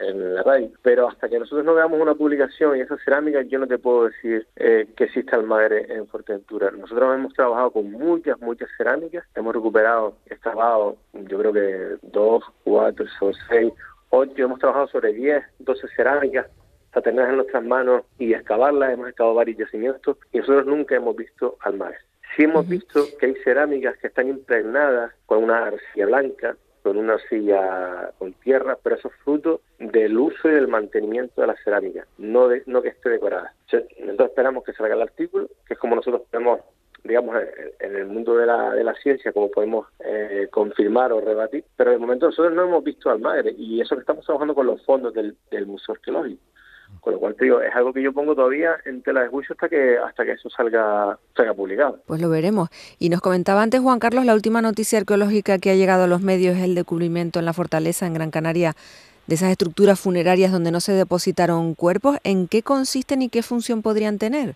en, 0.00 0.34
la 0.34 0.42
radio, 0.42 0.70
pero 0.82 1.08
hasta 1.08 1.28
que 1.28 1.38
nosotros 1.38 1.64
no 1.64 1.74
veamos 1.74 2.00
una 2.00 2.16
publicación 2.16 2.76
y 2.76 2.80
esa 2.80 2.96
cerámica, 3.04 3.42
yo 3.42 3.60
no 3.60 3.68
te 3.68 3.78
puedo 3.78 4.06
decir 4.06 4.46
eh, 4.56 4.88
que 4.96 5.04
existe 5.04 5.36
Almagre 5.36 5.86
en 5.88 6.08
Fuerteventura. 6.08 6.72
Nosotros 6.72 7.14
hemos 7.14 7.32
trabajado 7.34 7.70
con 7.70 7.92
muchas, 7.92 8.40
muchas 8.40 8.68
cerámicas, 8.76 9.24
hemos 9.36 9.54
recuperado, 9.54 10.14
excavado, 10.26 10.96
yo 11.12 11.38
creo 11.38 11.52
que 11.52 11.96
dos, 12.02 12.42
cuatro 12.64 13.06
o 13.20 13.32
seis 13.48 13.72
Hoy 14.14 14.30
hemos 14.36 14.58
trabajado 14.58 14.88
sobre 14.88 15.14
10, 15.14 15.42
12 15.60 15.88
cerámicas 15.96 16.46
para 16.92 17.02
tenerlas 17.02 17.30
en 17.30 17.36
nuestras 17.36 17.64
manos 17.64 18.02
y 18.18 18.34
excavarlas. 18.34 18.92
Hemos 18.92 19.08
excavado 19.08 19.36
varios 19.36 19.56
yacimientos 19.56 20.18
y 20.30 20.38
nosotros 20.38 20.66
nunca 20.66 20.96
hemos 20.96 21.16
visto 21.16 21.56
al 21.60 21.78
mar. 21.78 21.94
Sí 22.36 22.42
hemos 22.42 22.68
visto 22.68 23.06
que 23.18 23.24
hay 23.24 23.34
cerámicas 23.36 23.96
que 23.96 24.08
están 24.08 24.28
impregnadas 24.28 25.14
con 25.24 25.42
una 25.42 25.64
arcilla 25.64 26.04
blanca, 26.04 26.56
con 26.82 26.98
una 26.98 27.14
arcilla 27.14 28.12
con 28.18 28.34
tierra, 28.34 28.76
pero 28.82 28.96
eso 28.96 29.08
es 29.08 29.14
fruto 29.24 29.62
del 29.78 30.18
uso 30.18 30.46
y 30.46 30.52
del 30.52 30.68
mantenimiento 30.68 31.40
de 31.40 31.46
la 31.46 31.56
cerámica, 31.64 32.06
no, 32.18 32.48
de, 32.48 32.64
no 32.66 32.82
que 32.82 32.88
esté 32.88 33.08
decorada. 33.08 33.54
Entonces 33.70 34.26
esperamos 34.26 34.62
que 34.64 34.74
salga 34.74 34.94
el 34.94 35.00
artículo, 35.00 35.48
que 35.66 35.72
es 35.72 35.80
como 35.80 35.96
nosotros 35.96 36.24
podemos 36.30 36.60
digamos, 37.04 37.36
en 37.80 37.96
el 37.96 38.06
mundo 38.06 38.36
de 38.36 38.46
la, 38.46 38.74
de 38.74 38.84
la 38.84 38.94
ciencia, 38.94 39.32
como 39.32 39.50
podemos 39.50 39.86
eh, 40.04 40.48
confirmar 40.50 41.12
o 41.12 41.20
rebatir, 41.20 41.64
pero 41.76 41.90
de 41.90 41.98
momento 41.98 42.26
nosotros 42.26 42.54
no 42.54 42.64
hemos 42.64 42.84
visto 42.84 43.10
al 43.10 43.20
madre 43.20 43.54
y 43.56 43.80
eso 43.80 43.96
que 43.96 44.00
estamos 44.00 44.24
trabajando 44.24 44.54
con 44.54 44.66
los 44.66 44.84
fondos 44.84 45.12
del, 45.12 45.36
del 45.50 45.66
Museo 45.66 45.94
Arqueológico. 45.94 46.42
Con 47.00 47.14
lo 47.14 47.20
cual 47.20 47.34
te 47.34 47.44
digo, 47.44 47.60
es 47.60 47.74
algo 47.74 47.92
que 47.92 48.02
yo 48.02 48.12
pongo 48.12 48.34
todavía 48.34 48.76
en 48.84 49.02
tela 49.02 49.22
de 49.22 49.28
juicio 49.28 49.54
hasta 49.54 49.68
que 49.68 49.96
hasta 49.98 50.24
que 50.24 50.32
eso 50.32 50.50
salga, 50.50 51.18
salga 51.34 51.54
publicado. 51.54 51.98
Pues 52.06 52.20
lo 52.20 52.28
veremos. 52.28 52.68
Y 52.98 53.08
nos 53.08 53.20
comentaba 53.20 53.62
antes 53.62 53.80
Juan 53.80 53.98
Carlos, 53.98 54.26
la 54.26 54.34
última 54.34 54.60
noticia 54.60 54.98
arqueológica 54.98 55.58
que 55.58 55.70
ha 55.70 55.74
llegado 55.74 56.04
a 56.04 56.06
los 56.06 56.20
medios 56.20 56.56
es 56.56 56.62
el 56.62 56.74
descubrimiento 56.74 57.38
en 57.38 57.46
la 57.46 57.54
fortaleza 57.54 58.06
en 58.06 58.14
Gran 58.14 58.30
Canaria 58.30 58.74
de 59.26 59.34
esas 59.34 59.50
estructuras 59.50 59.98
funerarias 60.00 60.52
donde 60.52 60.70
no 60.70 60.80
se 60.80 60.92
depositaron 60.92 61.74
cuerpos. 61.74 62.18
¿En 62.24 62.46
qué 62.46 62.62
consisten 62.62 63.22
y 63.22 63.28
qué 63.28 63.42
función 63.42 63.82
podrían 63.82 64.18
tener? 64.18 64.54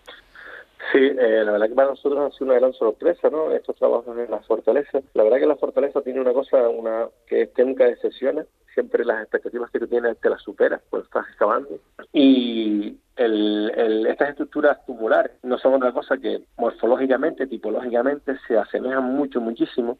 Sí, 0.91 0.99
eh, 0.99 1.43
la 1.43 1.51
verdad 1.51 1.67
que 1.67 1.75
para 1.75 1.89
nosotros 1.89 2.19
ha 2.19 2.37
sido 2.37 2.51
una 2.51 2.59
gran 2.59 2.73
sorpresa, 2.73 3.29
¿no? 3.29 3.51
Estos 3.51 3.75
trabajos 3.75 4.17
en 4.17 4.31
la 4.31 4.39
fortaleza. 4.39 5.01
La 5.13 5.23
verdad 5.23 5.39
que 5.39 5.45
la 5.45 5.57
fortaleza 5.57 6.01
tiene 6.01 6.21
una 6.21 6.31
cosa, 6.31 6.69
una 6.69 7.07
que 7.25 7.41
es 7.43 7.51
nunca 7.57 7.85
decepciona. 7.85 8.45
Siempre 8.73 9.03
las 9.03 9.23
expectativas 9.23 9.69
que 9.71 9.79
tú 9.79 9.87
tienes 9.87 10.17
te 10.19 10.29
las 10.29 10.41
superas 10.41 10.81
cuando 10.89 11.05
estás 11.05 11.27
excavando. 11.27 11.79
Y 12.13 12.95
el, 13.17 14.05
estas 14.07 14.29
estructuras 14.29 14.85
tumulares 14.85 15.31
no 15.43 15.57
son 15.57 15.73
otra 15.73 15.91
cosa 15.91 16.17
que 16.17 16.43
morfológicamente, 16.57 17.47
tipológicamente, 17.47 18.37
se 18.47 18.57
asemejan 18.57 19.03
mucho, 19.03 19.41
muchísimo 19.41 19.97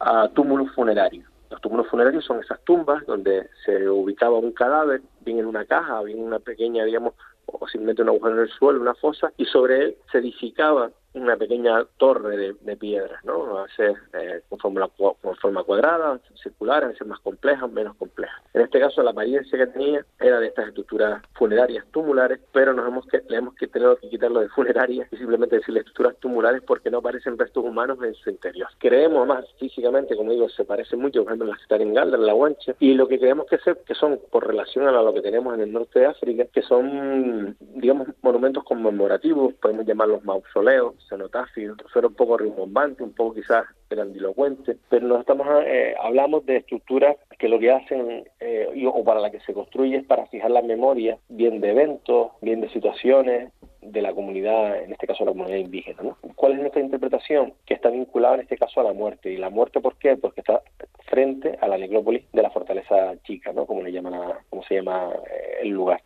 a 0.00 0.28
túmulos 0.30 0.74
funerarios. 0.74 1.28
Los 1.50 1.60
túmulos 1.60 1.86
funerarios 1.86 2.24
son 2.24 2.40
esas 2.40 2.60
tumbas 2.64 3.06
donde 3.06 3.48
se 3.64 3.88
ubicaba 3.88 4.38
un 4.38 4.52
cadáver, 4.52 5.02
bien 5.20 5.38
en 5.38 5.46
una 5.46 5.64
caja, 5.64 6.02
bien 6.02 6.18
en 6.18 6.24
una 6.24 6.40
pequeña, 6.40 6.84
digamos, 6.84 7.14
o 7.46 7.68
simplemente 7.68 8.02
un 8.02 8.08
agujero 8.08 8.34
en 8.36 8.42
el 8.42 8.50
suelo, 8.50 8.80
una 8.80 8.94
fosa, 8.94 9.32
y 9.36 9.44
sobre 9.44 9.84
él 9.84 9.96
se 10.10 10.18
edificaba 10.18 10.90
una 11.14 11.36
pequeña 11.36 11.84
torre 11.96 12.54
de, 12.60 12.76
piedras, 12.76 13.24
¿no? 13.24 13.58
A 13.58 13.62
veces 13.64 13.96
eh, 14.14 14.42
con, 14.48 14.58
forma, 14.58 14.88
con 14.88 15.36
forma 15.36 15.62
cuadrada, 15.62 16.20
circular, 16.42 16.84
a 16.84 16.88
veces 16.88 17.06
más 17.06 17.20
complejas, 17.20 17.70
menos 17.70 17.96
complejas. 17.96 18.42
En 18.52 18.62
este 18.62 18.80
caso, 18.80 19.02
la 19.02 19.12
apariencia 19.12 19.58
que 19.58 19.66
tenía 19.68 20.04
era 20.18 20.40
de 20.40 20.48
estas 20.48 20.68
estructuras 20.68 21.22
funerarias 21.34 21.84
tumulares, 21.92 22.40
pero 22.52 22.72
nos 22.72 22.86
hemos 22.88 23.06
que, 23.06 23.22
le 23.28 23.36
hemos 23.36 23.54
tener 23.54 23.96
que 23.98 24.08
quitarlo 24.08 24.40
de 24.40 24.48
funerarias 24.48 25.08
y 25.12 25.16
simplemente 25.16 25.56
decirle 25.56 25.80
estructuras 25.80 26.16
tumulares 26.18 26.62
porque 26.62 26.90
no 26.90 26.98
aparecen 26.98 27.38
restos 27.38 27.64
humanos 27.64 27.98
en 28.02 28.14
su 28.14 28.30
interior. 28.30 28.68
Creemos 28.78 29.26
más 29.26 29.44
físicamente, 29.58 30.16
como 30.16 30.32
digo, 30.32 30.48
se 30.48 30.64
parecen 30.64 31.00
mucho, 31.00 31.22
por 31.22 31.32
ejemplo, 31.32 31.46
en 31.46 31.50
las 31.50 31.58
que 31.58 31.64
están 31.64 31.82
en 31.82 31.94
Galda, 31.94 32.16
en 32.16 32.26
la 32.26 32.32
Guancha, 32.32 32.74
y 32.80 32.94
lo 32.94 33.08
que 33.08 33.18
creemos 33.18 33.46
que, 33.46 33.58
se, 33.58 33.76
que 33.86 33.94
son, 33.94 34.20
por 34.30 34.46
relación 34.46 34.86
a 34.86 34.92
lo 34.92 35.12
que 35.14 35.22
tenemos 35.22 35.54
en 35.54 35.60
el 35.60 35.72
norte 35.72 36.00
de 36.00 36.06
África, 36.06 36.44
que 36.52 36.62
son, 36.62 37.56
digamos, 37.60 38.08
monumentos 38.22 38.64
conmemorativos, 38.64 39.54
podemos 39.54 39.86
llamarlos 39.86 40.24
mausoleos, 40.24 40.94
cenotafio, 41.08 41.76
suena 41.92 42.08
un 42.08 42.14
poco 42.14 42.36
rimbombante, 42.36 43.02
un 43.02 43.12
poco 43.12 43.34
quizás 43.34 43.64
grandilocuente, 43.88 44.76
pero 44.88 45.06
nos 45.06 45.20
estamos 45.20 45.46
eh, 45.66 45.94
hablamos 46.02 46.44
de 46.46 46.56
estructuras 46.56 47.16
que 47.38 47.48
lo 47.48 47.58
que 47.58 47.70
hacen 47.70 48.24
eh, 48.40 48.86
o 48.86 49.04
para 49.04 49.20
la 49.20 49.30
que 49.30 49.40
se 49.40 49.54
construye 49.54 49.96
es 49.96 50.04
para 50.04 50.26
fijar 50.26 50.50
la 50.50 50.62
memoria 50.62 51.18
bien 51.28 51.60
de 51.60 51.70
eventos, 51.70 52.32
bien 52.40 52.60
de 52.60 52.68
situaciones 52.70 53.52
de 53.84 54.02
la 54.02 54.14
comunidad, 54.14 54.82
en 54.82 54.92
este 54.92 55.06
caso 55.06 55.24
la 55.24 55.32
comunidad 55.32 55.58
indígena. 55.58 56.02
¿no? 56.02 56.16
¿Cuál 56.34 56.52
es 56.52 56.58
nuestra 56.60 56.80
interpretación? 56.80 57.52
Que 57.66 57.74
está 57.74 57.90
vinculada 57.90 58.36
en 58.36 58.40
este 58.42 58.56
caso 58.56 58.80
a 58.80 58.84
la 58.84 58.92
muerte. 58.92 59.30
¿Y 59.30 59.36
la 59.36 59.50
muerte 59.50 59.80
por 59.80 59.96
qué? 59.98 60.16
Porque 60.16 60.40
está 60.40 60.62
frente 61.06 61.58
a 61.60 61.68
la 61.68 61.76
necrópolis 61.76 62.24
de 62.32 62.42
la 62.42 62.50
fortaleza 62.50 63.14
chica, 63.24 63.52
¿no? 63.52 63.66
como, 63.66 63.82
le 63.82 63.92
llaman 63.92 64.14
como 64.48 64.62
se 64.64 64.76
llama 64.76 65.12
eh, 65.30 65.58
el 65.62 65.68
lugar 65.68 66.00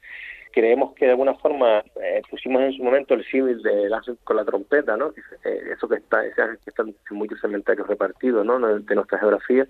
creemos 0.52 0.94
que 0.94 1.06
de 1.06 1.12
alguna 1.12 1.34
forma 1.34 1.84
eh, 2.02 2.22
pusimos 2.30 2.62
en 2.62 2.72
su 2.72 2.82
momento 2.82 3.14
el 3.14 3.24
símil 3.24 3.62
de 3.62 3.90
con 4.24 4.36
la 4.36 4.44
trompeta, 4.44 4.96
¿no? 4.96 5.12
Eh, 5.44 5.72
eso 5.72 5.88
que 5.88 5.96
está, 5.96 6.22
que 6.34 6.42
en 6.80 7.16
muchos 7.16 7.40
cementerios 7.40 7.86
repartidos, 7.86 8.44
¿no? 8.44 8.58
De 8.58 8.94
nuestra 8.94 9.18
geografía 9.18 9.66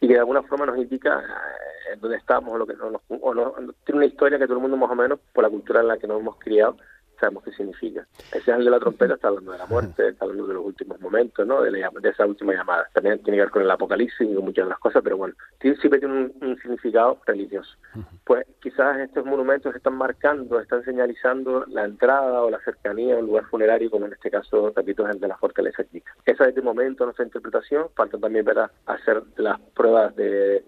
y 0.00 0.06
que 0.06 0.14
de 0.14 0.20
alguna 0.20 0.42
forma 0.42 0.66
nos 0.66 0.78
indica 0.78 1.20
eh, 1.20 1.96
dónde 2.00 2.16
estamos 2.16 2.52
o 2.52 2.58
lo 2.58 2.66
que 2.66 2.74
no, 2.74 3.00
o 3.08 3.34
no, 3.34 3.54
tiene 3.84 3.98
una 3.98 4.06
historia 4.06 4.38
que 4.38 4.46
todo 4.46 4.56
el 4.56 4.62
mundo 4.62 4.76
más 4.76 4.90
o 4.90 4.94
menos 4.94 5.18
por 5.32 5.44
la 5.44 5.50
cultura 5.50 5.80
en 5.80 5.88
la 5.88 5.98
que 5.98 6.06
nos 6.06 6.20
hemos 6.20 6.38
criado 6.38 6.76
sabemos 7.18 7.44
qué 7.44 7.52
significa. 7.52 8.06
Ese 8.32 8.52
ángel 8.52 8.66
de 8.66 8.70
la 8.70 8.80
trompeta 8.80 9.14
está 9.14 9.28
hablando 9.28 9.52
de 9.52 9.58
la 9.58 9.66
muerte, 9.66 10.08
está 10.08 10.24
hablando 10.24 10.46
de 10.46 10.54
los 10.54 10.64
últimos 10.64 11.00
momentos, 11.00 11.46
¿no? 11.46 11.62
De, 11.62 11.70
de 11.70 12.08
esa 12.08 12.26
última 12.26 12.54
llamada. 12.54 12.88
También 12.92 13.22
tiene 13.22 13.38
que 13.38 13.42
ver 13.42 13.50
con 13.50 13.62
el 13.62 13.70
apocalipsis 13.70 14.28
y 14.28 14.34
con 14.34 14.44
muchas 14.44 14.66
de 14.66 14.70
las 14.70 14.78
cosas, 14.78 15.02
pero 15.02 15.16
bueno, 15.16 15.34
siempre 15.60 15.98
tiene 15.98 16.30
un, 16.40 16.58
significado 16.60 17.20
religioso. 17.26 17.76
Pues 18.24 18.46
quizás 18.60 18.98
estos 18.98 19.24
monumentos 19.24 19.74
están 19.74 19.94
marcando, 19.94 20.60
están 20.60 20.84
señalizando 20.84 21.64
la 21.66 21.84
entrada 21.84 22.42
o 22.42 22.50
la 22.50 22.60
cercanía 22.60 23.14
a 23.14 23.18
un 23.18 23.26
lugar 23.26 23.44
funerario, 23.46 23.90
como 23.90 24.06
en 24.06 24.12
este 24.12 24.30
caso, 24.30 24.72
repito, 24.74 25.06
es 25.06 25.14
el 25.14 25.20
de 25.20 25.28
la 25.28 25.36
fortaleza 25.36 25.84
chica. 25.84 26.14
Esa 26.24 26.48
es 26.48 26.54
de 26.54 26.62
momento 26.62 27.04
nuestra 27.04 27.24
interpretación. 27.24 27.88
Falta 27.94 28.18
también 28.18 28.44
ver 28.44 28.58
a 28.58 28.70
hacer 28.86 29.22
las 29.36 29.60
pruebas 29.74 30.14
de, 30.16 30.62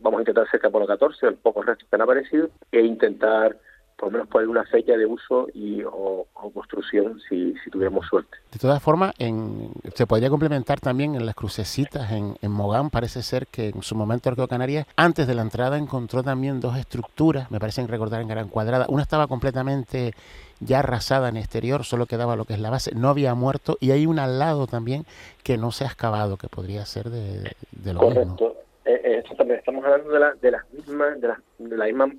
vamos 0.00 0.18
a 0.18 0.22
intentar 0.22 0.46
hacer 0.46 0.60
carbono 0.60 0.86
14, 0.86 1.26
los 1.26 1.40
pocos 1.40 1.64
restos 1.64 1.88
que 1.88 1.96
han 1.96 2.02
aparecido, 2.02 2.48
e 2.72 2.80
intentar 2.80 3.56
por 3.96 4.08
lo 4.08 4.12
menos 4.12 4.28
poner 4.28 4.48
una 4.48 4.64
fecha 4.64 4.96
de 4.96 5.06
uso 5.06 5.48
y 5.54 5.82
o, 5.84 6.26
construcción 6.54 7.20
si, 7.28 7.54
si, 7.64 7.70
tuviéramos 7.70 8.06
suerte. 8.06 8.36
De 8.52 8.58
todas 8.58 8.82
formas, 8.82 9.14
en, 9.18 9.70
se 9.94 10.06
podría 10.06 10.28
complementar 10.28 10.80
también 10.80 11.14
en 11.14 11.26
las 11.26 11.34
crucecitas 11.34 12.12
en, 12.12 12.36
en 12.40 12.50
Mogán, 12.50 12.90
parece 12.90 13.22
ser 13.22 13.46
que 13.46 13.68
en 13.68 13.82
su 13.82 13.94
momento 13.94 14.28
Arqueo 14.28 14.48
Canarias, 14.48 14.86
antes 14.96 15.26
de 15.26 15.34
la 15.34 15.42
entrada 15.42 15.76
encontró 15.76 16.22
también 16.22 16.60
dos 16.60 16.76
estructuras, 16.76 17.50
me 17.50 17.58
parecen 17.58 17.88
recordar 17.88 18.20
en 18.20 18.28
gran 18.28 18.48
cuadrada, 18.48 18.86
una 18.88 19.02
estaba 19.02 19.26
completamente 19.26 20.12
ya 20.60 20.78
arrasada 20.80 21.28
en 21.28 21.36
exterior, 21.36 21.84
solo 21.84 22.06
quedaba 22.06 22.36
lo 22.36 22.44
que 22.44 22.54
es 22.54 22.60
la 22.60 22.70
base, 22.70 22.94
no 22.94 23.08
había 23.08 23.34
muerto 23.34 23.76
y 23.80 23.90
hay 23.90 24.06
una 24.06 24.24
al 24.24 24.38
lado 24.38 24.66
también 24.66 25.04
que 25.42 25.58
no 25.58 25.72
se 25.72 25.84
ha 25.84 25.88
excavado, 25.88 26.36
que 26.36 26.48
podría 26.48 26.84
ser 26.86 27.10
de, 27.10 27.52
de 27.72 27.92
lo 27.92 28.00
Correcto. 28.00 28.24
mismo. 28.30 28.54
Eh, 28.84 29.00
eh, 29.04 29.54
estamos 29.56 29.84
hablando 29.84 30.10
de, 30.10 30.20
la, 30.20 30.34
de 30.34 30.50
las 30.50 30.70
mismas, 30.70 31.20
de, 31.20 31.28
la, 31.28 31.40
de 31.58 31.76
la 31.76 31.84
misma 31.86 32.12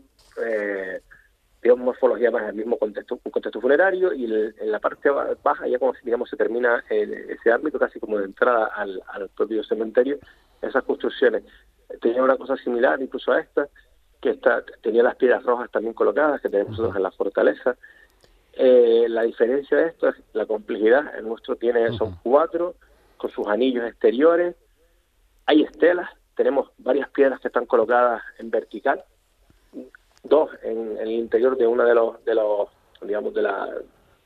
eh, 0.45 1.01
digamos, 1.67 1.85
morfología 1.85 2.31
más 2.31 2.47
el 2.47 2.55
mismo 2.55 2.77
contexto, 2.77 3.19
un 3.21 3.31
contexto 3.31 3.59
funerario 3.59 4.13
y 4.13 4.23
en 4.23 4.71
la 4.71 4.79
parte 4.79 5.09
baja 5.43 5.67
ya 5.67 5.77
como 5.77 5.93
digamos 6.01 6.29
se 6.29 6.37
termina 6.37 6.81
ese 6.89 7.51
ámbito 7.51 7.77
casi 7.77 7.99
como 7.99 8.17
de 8.17 8.23
entrada 8.23 8.67
al, 8.67 9.29
propio 9.35 9.61
cementerio, 9.65 10.17
esas 10.61 10.83
construcciones. 10.85 11.43
Tenían 11.99 12.23
una 12.23 12.37
cosa 12.37 12.55
similar 12.55 13.01
incluso 13.01 13.33
a 13.33 13.41
esta, 13.41 13.67
que 14.21 14.29
está, 14.29 14.63
tenía 14.81 15.03
las 15.03 15.17
piedras 15.17 15.43
rojas 15.43 15.69
también 15.69 15.93
colocadas 15.93 16.39
que 16.39 16.47
tenemos 16.47 16.71
nosotros 16.71 16.95
en 16.95 17.03
la 17.03 17.11
fortaleza. 17.11 17.75
Eh, 18.53 19.07
la 19.09 19.23
diferencia 19.23 19.77
de 19.77 19.87
esto 19.87 20.07
es 20.07 20.15
la 20.31 20.45
complejidad, 20.45 21.17
el 21.17 21.27
nuestro 21.27 21.57
tiene, 21.57 21.91
son 21.97 22.17
cuatro, 22.23 22.75
con 23.17 23.29
sus 23.29 23.45
anillos 23.45 23.85
exteriores, 23.85 24.55
hay 25.45 25.63
estelas, 25.63 26.09
tenemos 26.33 26.71
varias 26.77 27.09
piedras 27.09 27.41
que 27.41 27.49
están 27.49 27.65
colocadas 27.65 28.23
en 28.37 28.51
vertical, 28.51 29.03
dos 30.27 30.49
en, 30.63 30.97
el 30.97 31.11
interior 31.11 31.57
de 31.57 31.67
uno 31.67 31.83
de 31.83 31.93
los, 31.93 32.23
de 32.25 32.35
los 32.35 32.69
digamos, 33.01 33.33
de, 33.33 33.41
la, 33.41 33.73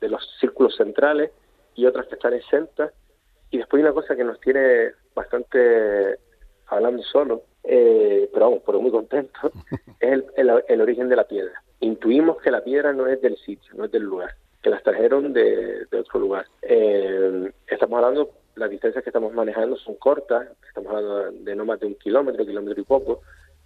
de 0.00 0.08
los 0.08 0.26
círculos 0.40 0.76
centrales 0.76 1.30
y 1.74 1.86
otras 1.86 2.06
que 2.06 2.14
están 2.14 2.34
exentas. 2.34 2.92
Y 3.50 3.58
después 3.58 3.80
hay 3.80 3.84
una 3.84 3.94
cosa 3.94 4.16
que 4.16 4.24
nos 4.24 4.40
tiene 4.40 4.92
bastante 5.14 6.18
hablando 6.66 7.02
solo, 7.02 7.42
eh, 7.64 8.28
pero 8.32 8.46
vamos, 8.46 8.62
pero 8.64 8.80
muy 8.80 8.90
contento, 8.90 9.52
es 10.00 10.22
el, 10.36 10.64
el, 10.68 10.80
origen 10.80 11.08
de 11.08 11.16
la 11.16 11.24
piedra. 11.24 11.62
Intuimos 11.80 12.40
que 12.40 12.50
la 12.50 12.64
piedra 12.64 12.92
no 12.92 13.06
es 13.06 13.20
del 13.20 13.36
sitio, 13.36 13.72
no 13.74 13.84
es 13.84 13.92
del 13.92 14.04
lugar, 14.04 14.34
que 14.62 14.70
las 14.70 14.82
trajeron 14.82 15.32
de, 15.32 15.86
de 15.90 15.98
otro 15.98 16.18
lugar. 16.18 16.46
Eh, 16.62 17.52
estamos 17.66 17.98
hablando, 17.98 18.30
las 18.54 18.70
distancias 18.70 19.04
que 19.04 19.10
estamos 19.10 19.32
manejando 19.34 19.76
son 19.76 19.96
cortas, 19.96 20.48
estamos 20.66 20.94
hablando 20.94 21.32
de 21.32 21.54
no 21.54 21.64
más 21.64 21.78
de 21.80 21.86
un 21.86 21.94
kilómetro, 21.96 22.46
kilómetro 22.46 22.80
y 22.80 22.84
poco, 22.84 23.20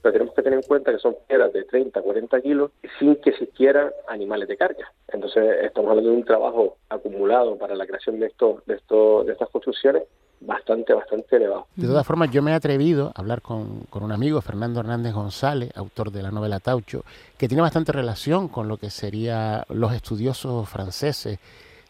pero 0.06 0.12
tenemos 0.12 0.34
que 0.34 0.42
tener 0.42 0.60
en 0.60 0.64
cuenta 0.64 0.92
que 0.92 1.00
son 1.00 1.16
piedras 1.26 1.52
de 1.52 1.64
30, 1.64 2.00
40 2.00 2.40
kilos 2.40 2.70
sin 3.00 3.16
que 3.16 3.30
existieran 3.30 3.90
animales 4.06 4.46
de 4.46 4.56
carga. 4.56 4.92
Entonces 5.08 5.42
estamos 5.64 5.90
hablando 5.90 6.10
de 6.10 6.16
un 6.16 6.24
trabajo 6.24 6.76
acumulado 6.88 7.58
para 7.58 7.74
la 7.74 7.84
creación 7.86 8.20
de 8.20 8.26
estos, 8.26 8.64
de 8.66 8.74
estos, 8.74 9.26
de 9.26 9.32
estas 9.32 9.48
construcciones 9.50 10.04
bastante, 10.40 10.92
bastante 10.92 11.34
elevado. 11.34 11.66
De 11.74 11.88
todas 11.88 12.06
formas, 12.06 12.30
yo 12.30 12.40
me 12.40 12.52
he 12.52 12.54
atrevido 12.54 13.10
a 13.16 13.20
hablar 13.20 13.42
con, 13.42 13.80
con, 13.90 14.04
un 14.04 14.12
amigo, 14.12 14.40
Fernando 14.42 14.78
Hernández 14.78 15.12
González, 15.12 15.72
autor 15.74 16.12
de 16.12 16.22
la 16.22 16.30
novela 16.30 16.60
Taucho, 16.60 17.02
que 17.36 17.48
tiene 17.48 17.62
bastante 17.62 17.90
relación 17.90 18.46
con 18.46 18.68
lo 18.68 18.76
que 18.76 18.90
serían 18.90 19.64
los 19.70 19.92
estudiosos 19.92 20.68
franceses 20.68 21.40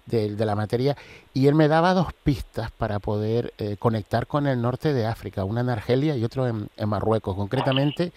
de, 0.06 0.30
la 0.44 0.54
materia 0.54 0.96
y 1.34 1.48
él 1.48 1.54
me 1.54 1.68
daba 1.68 1.94
dos 1.94 2.12
pistas 2.24 2.70
para 2.70 2.98
poder 2.98 3.52
eh, 3.58 3.76
conectar 3.78 4.26
con 4.26 4.46
el 4.46 4.60
norte 4.62 4.94
de 4.94 5.06
África, 5.06 5.44
una 5.44 5.60
en 5.60 5.70
Argelia 5.70 6.16
y 6.16 6.24
otro 6.24 6.46
en, 6.46 6.68
Marruecos. 6.86 7.36
Concretamente, 7.36 8.12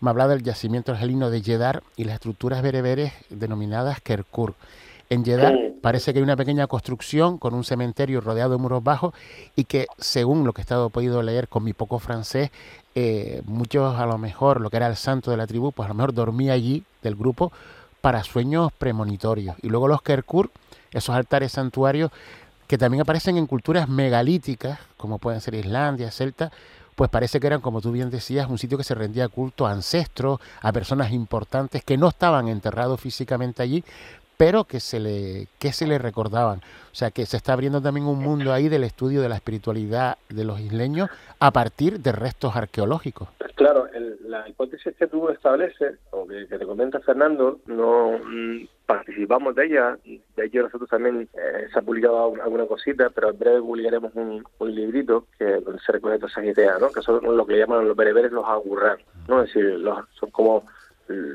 me 0.00 0.10
hablaba 0.10 0.34
del 0.34 0.42
yacimiento 0.42 0.92
argelino 0.92 1.30
de 1.30 1.42
Yedar 1.42 1.82
y 1.96 2.04
las 2.04 2.14
estructuras 2.14 2.62
bereberes 2.62 3.12
denominadas 3.30 4.00
Kerkur. 4.00 4.54
En 5.10 5.24
Yedar 5.24 5.54
parece 5.82 6.12
que 6.12 6.20
hay 6.20 6.22
una 6.22 6.36
pequeña 6.36 6.66
construcción 6.66 7.36
con 7.36 7.54
un 7.54 7.64
cementerio 7.64 8.20
rodeado 8.20 8.52
de 8.52 8.58
muros 8.58 8.82
bajos 8.82 9.12
y 9.54 9.64
que, 9.64 9.86
según 9.98 10.44
lo 10.44 10.52
que 10.52 10.62
he 10.62 10.64
estado 10.64 10.88
podido 10.88 11.22
leer 11.22 11.48
con 11.48 11.64
mi 11.64 11.74
poco 11.74 11.98
francés, 11.98 12.50
eh, 12.94 13.42
muchos 13.44 13.98
a 13.98 14.06
lo 14.06 14.16
mejor, 14.16 14.60
lo 14.60 14.70
que 14.70 14.78
era 14.78 14.86
el 14.86 14.96
santo 14.96 15.30
de 15.30 15.36
la 15.36 15.46
tribu, 15.46 15.72
pues 15.72 15.86
a 15.86 15.88
lo 15.90 15.94
mejor 15.94 16.14
dormía 16.14 16.54
allí 16.54 16.84
del 17.02 17.14
grupo 17.14 17.52
para 18.00 18.24
sueños 18.24 18.72
premonitorios. 18.72 19.56
Y 19.62 19.68
luego 19.68 19.88
los 19.88 20.02
Kerkur 20.02 20.50
esos 20.92 21.14
altares 21.14 21.52
santuarios 21.52 22.10
que 22.66 22.78
también 22.78 23.02
aparecen 23.02 23.36
en 23.36 23.46
culturas 23.46 23.88
megalíticas, 23.88 24.78
como 24.96 25.18
pueden 25.18 25.40
ser 25.40 25.54
Islandia, 25.54 26.10
Celta, 26.10 26.50
pues 26.94 27.10
parece 27.10 27.40
que 27.40 27.46
eran, 27.46 27.60
como 27.60 27.80
tú 27.80 27.92
bien 27.92 28.10
decías, 28.10 28.48
un 28.48 28.58
sitio 28.58 28.78
que 28.78 28.84
se 28.84 28.94
rendía 28.94 29.28
culto 29.28 29.66
a 29.66 29.72
ancestros, 29.72 30.40
a 30.60 30.72
personas 30.72 31.12
importantes 31.12 31.84
que 31.84 31.96
no 31.96 32.08
estaban 32.08 32.48
enterrados 32.48 33.00
físicamente 33.00 33.62
allí, 33.62 33.82
pero 34.36 34.64
que 34.64 34.80
se 34.80 35.00
le, 35.00 35.48
que 35.58 35.72
se 35.72 35.86
le 35.86 35.98
recordaban. 35.98 36.58
O 36.58 36.94
sea 36.94 37.10
que 37.10 37.26
se 37.26 37.36
está 37.36 37.52
abriendo 37.52 37.80
también 37.80 38.06
un 38.06 38.18
mundo 38.18 38.52
ahí 38.52 38.68
del 38.68 38.84
estudio 38.84 39.22
de 39.22 39.28
la 39.28 39.36
espiritualidad 39.36 40.18
de 40.28 40.44
los 40.44 40.60
isleños 40.60 41.10
a 41.38 41.50
partir 41.50 42.00
de 42.00 42.12
restos 42.12 42.56
arqueológicos. 42.56 43.28
Claro, 43.54 43.86
la 44.26 44.48
hipótesis 44.48 44.96
que 44.96 45.06
tú 45.06 45.28
estableces, 45.28 45.98
o 46.10 46.26
que, 46.26 46.46
te 46.46 46.66
comenta 46.66 47.00
Fernando, 47.00 47.60
no 47.66 48.18
mm, 48.18 48.66
participamos 48.86 49.54
de 49.54 49.66
ella. 49.66 49.98
De 50.36 50.46
hecho, 50.46 50.62
nosotros 50.62 50.88
también 50.88 51.28
eh, 51.34 51.68
se 51.72 51.78
ha 51.78 51.82
publicado 51.82 52.34
alguna 52.42 52.66
cosita, 52.66 53.10
pero 53.10 53.30
en 53.30 53.38
breve 53.38 53.60
publicaremos 53.60 54.12
un, 54.14 54.42
librito 54.60 55.26
que 55.38 55.62
se 55.84 55.92
recoge 55.92 56.16
todas 56.16 56.32
esas 56.32 56.44
ideas, 56.44 56.80
¿no? 56.80 56.90
que 56.90 57.02
son 57.02 57.20
lo 57.36 57.46
que 57.46 57.58
llaman 57.58 57.86
los 57.86 57.96
bereberes 57.96 58.32
los 58.32 58.46
agurran, 58.46 58.96
¿no? 59.28 59.42
es 59.42 59.52
decir, 59.52 59.78
los, 59.78 59.98
son 60.14 60.30
como 60.30 60.64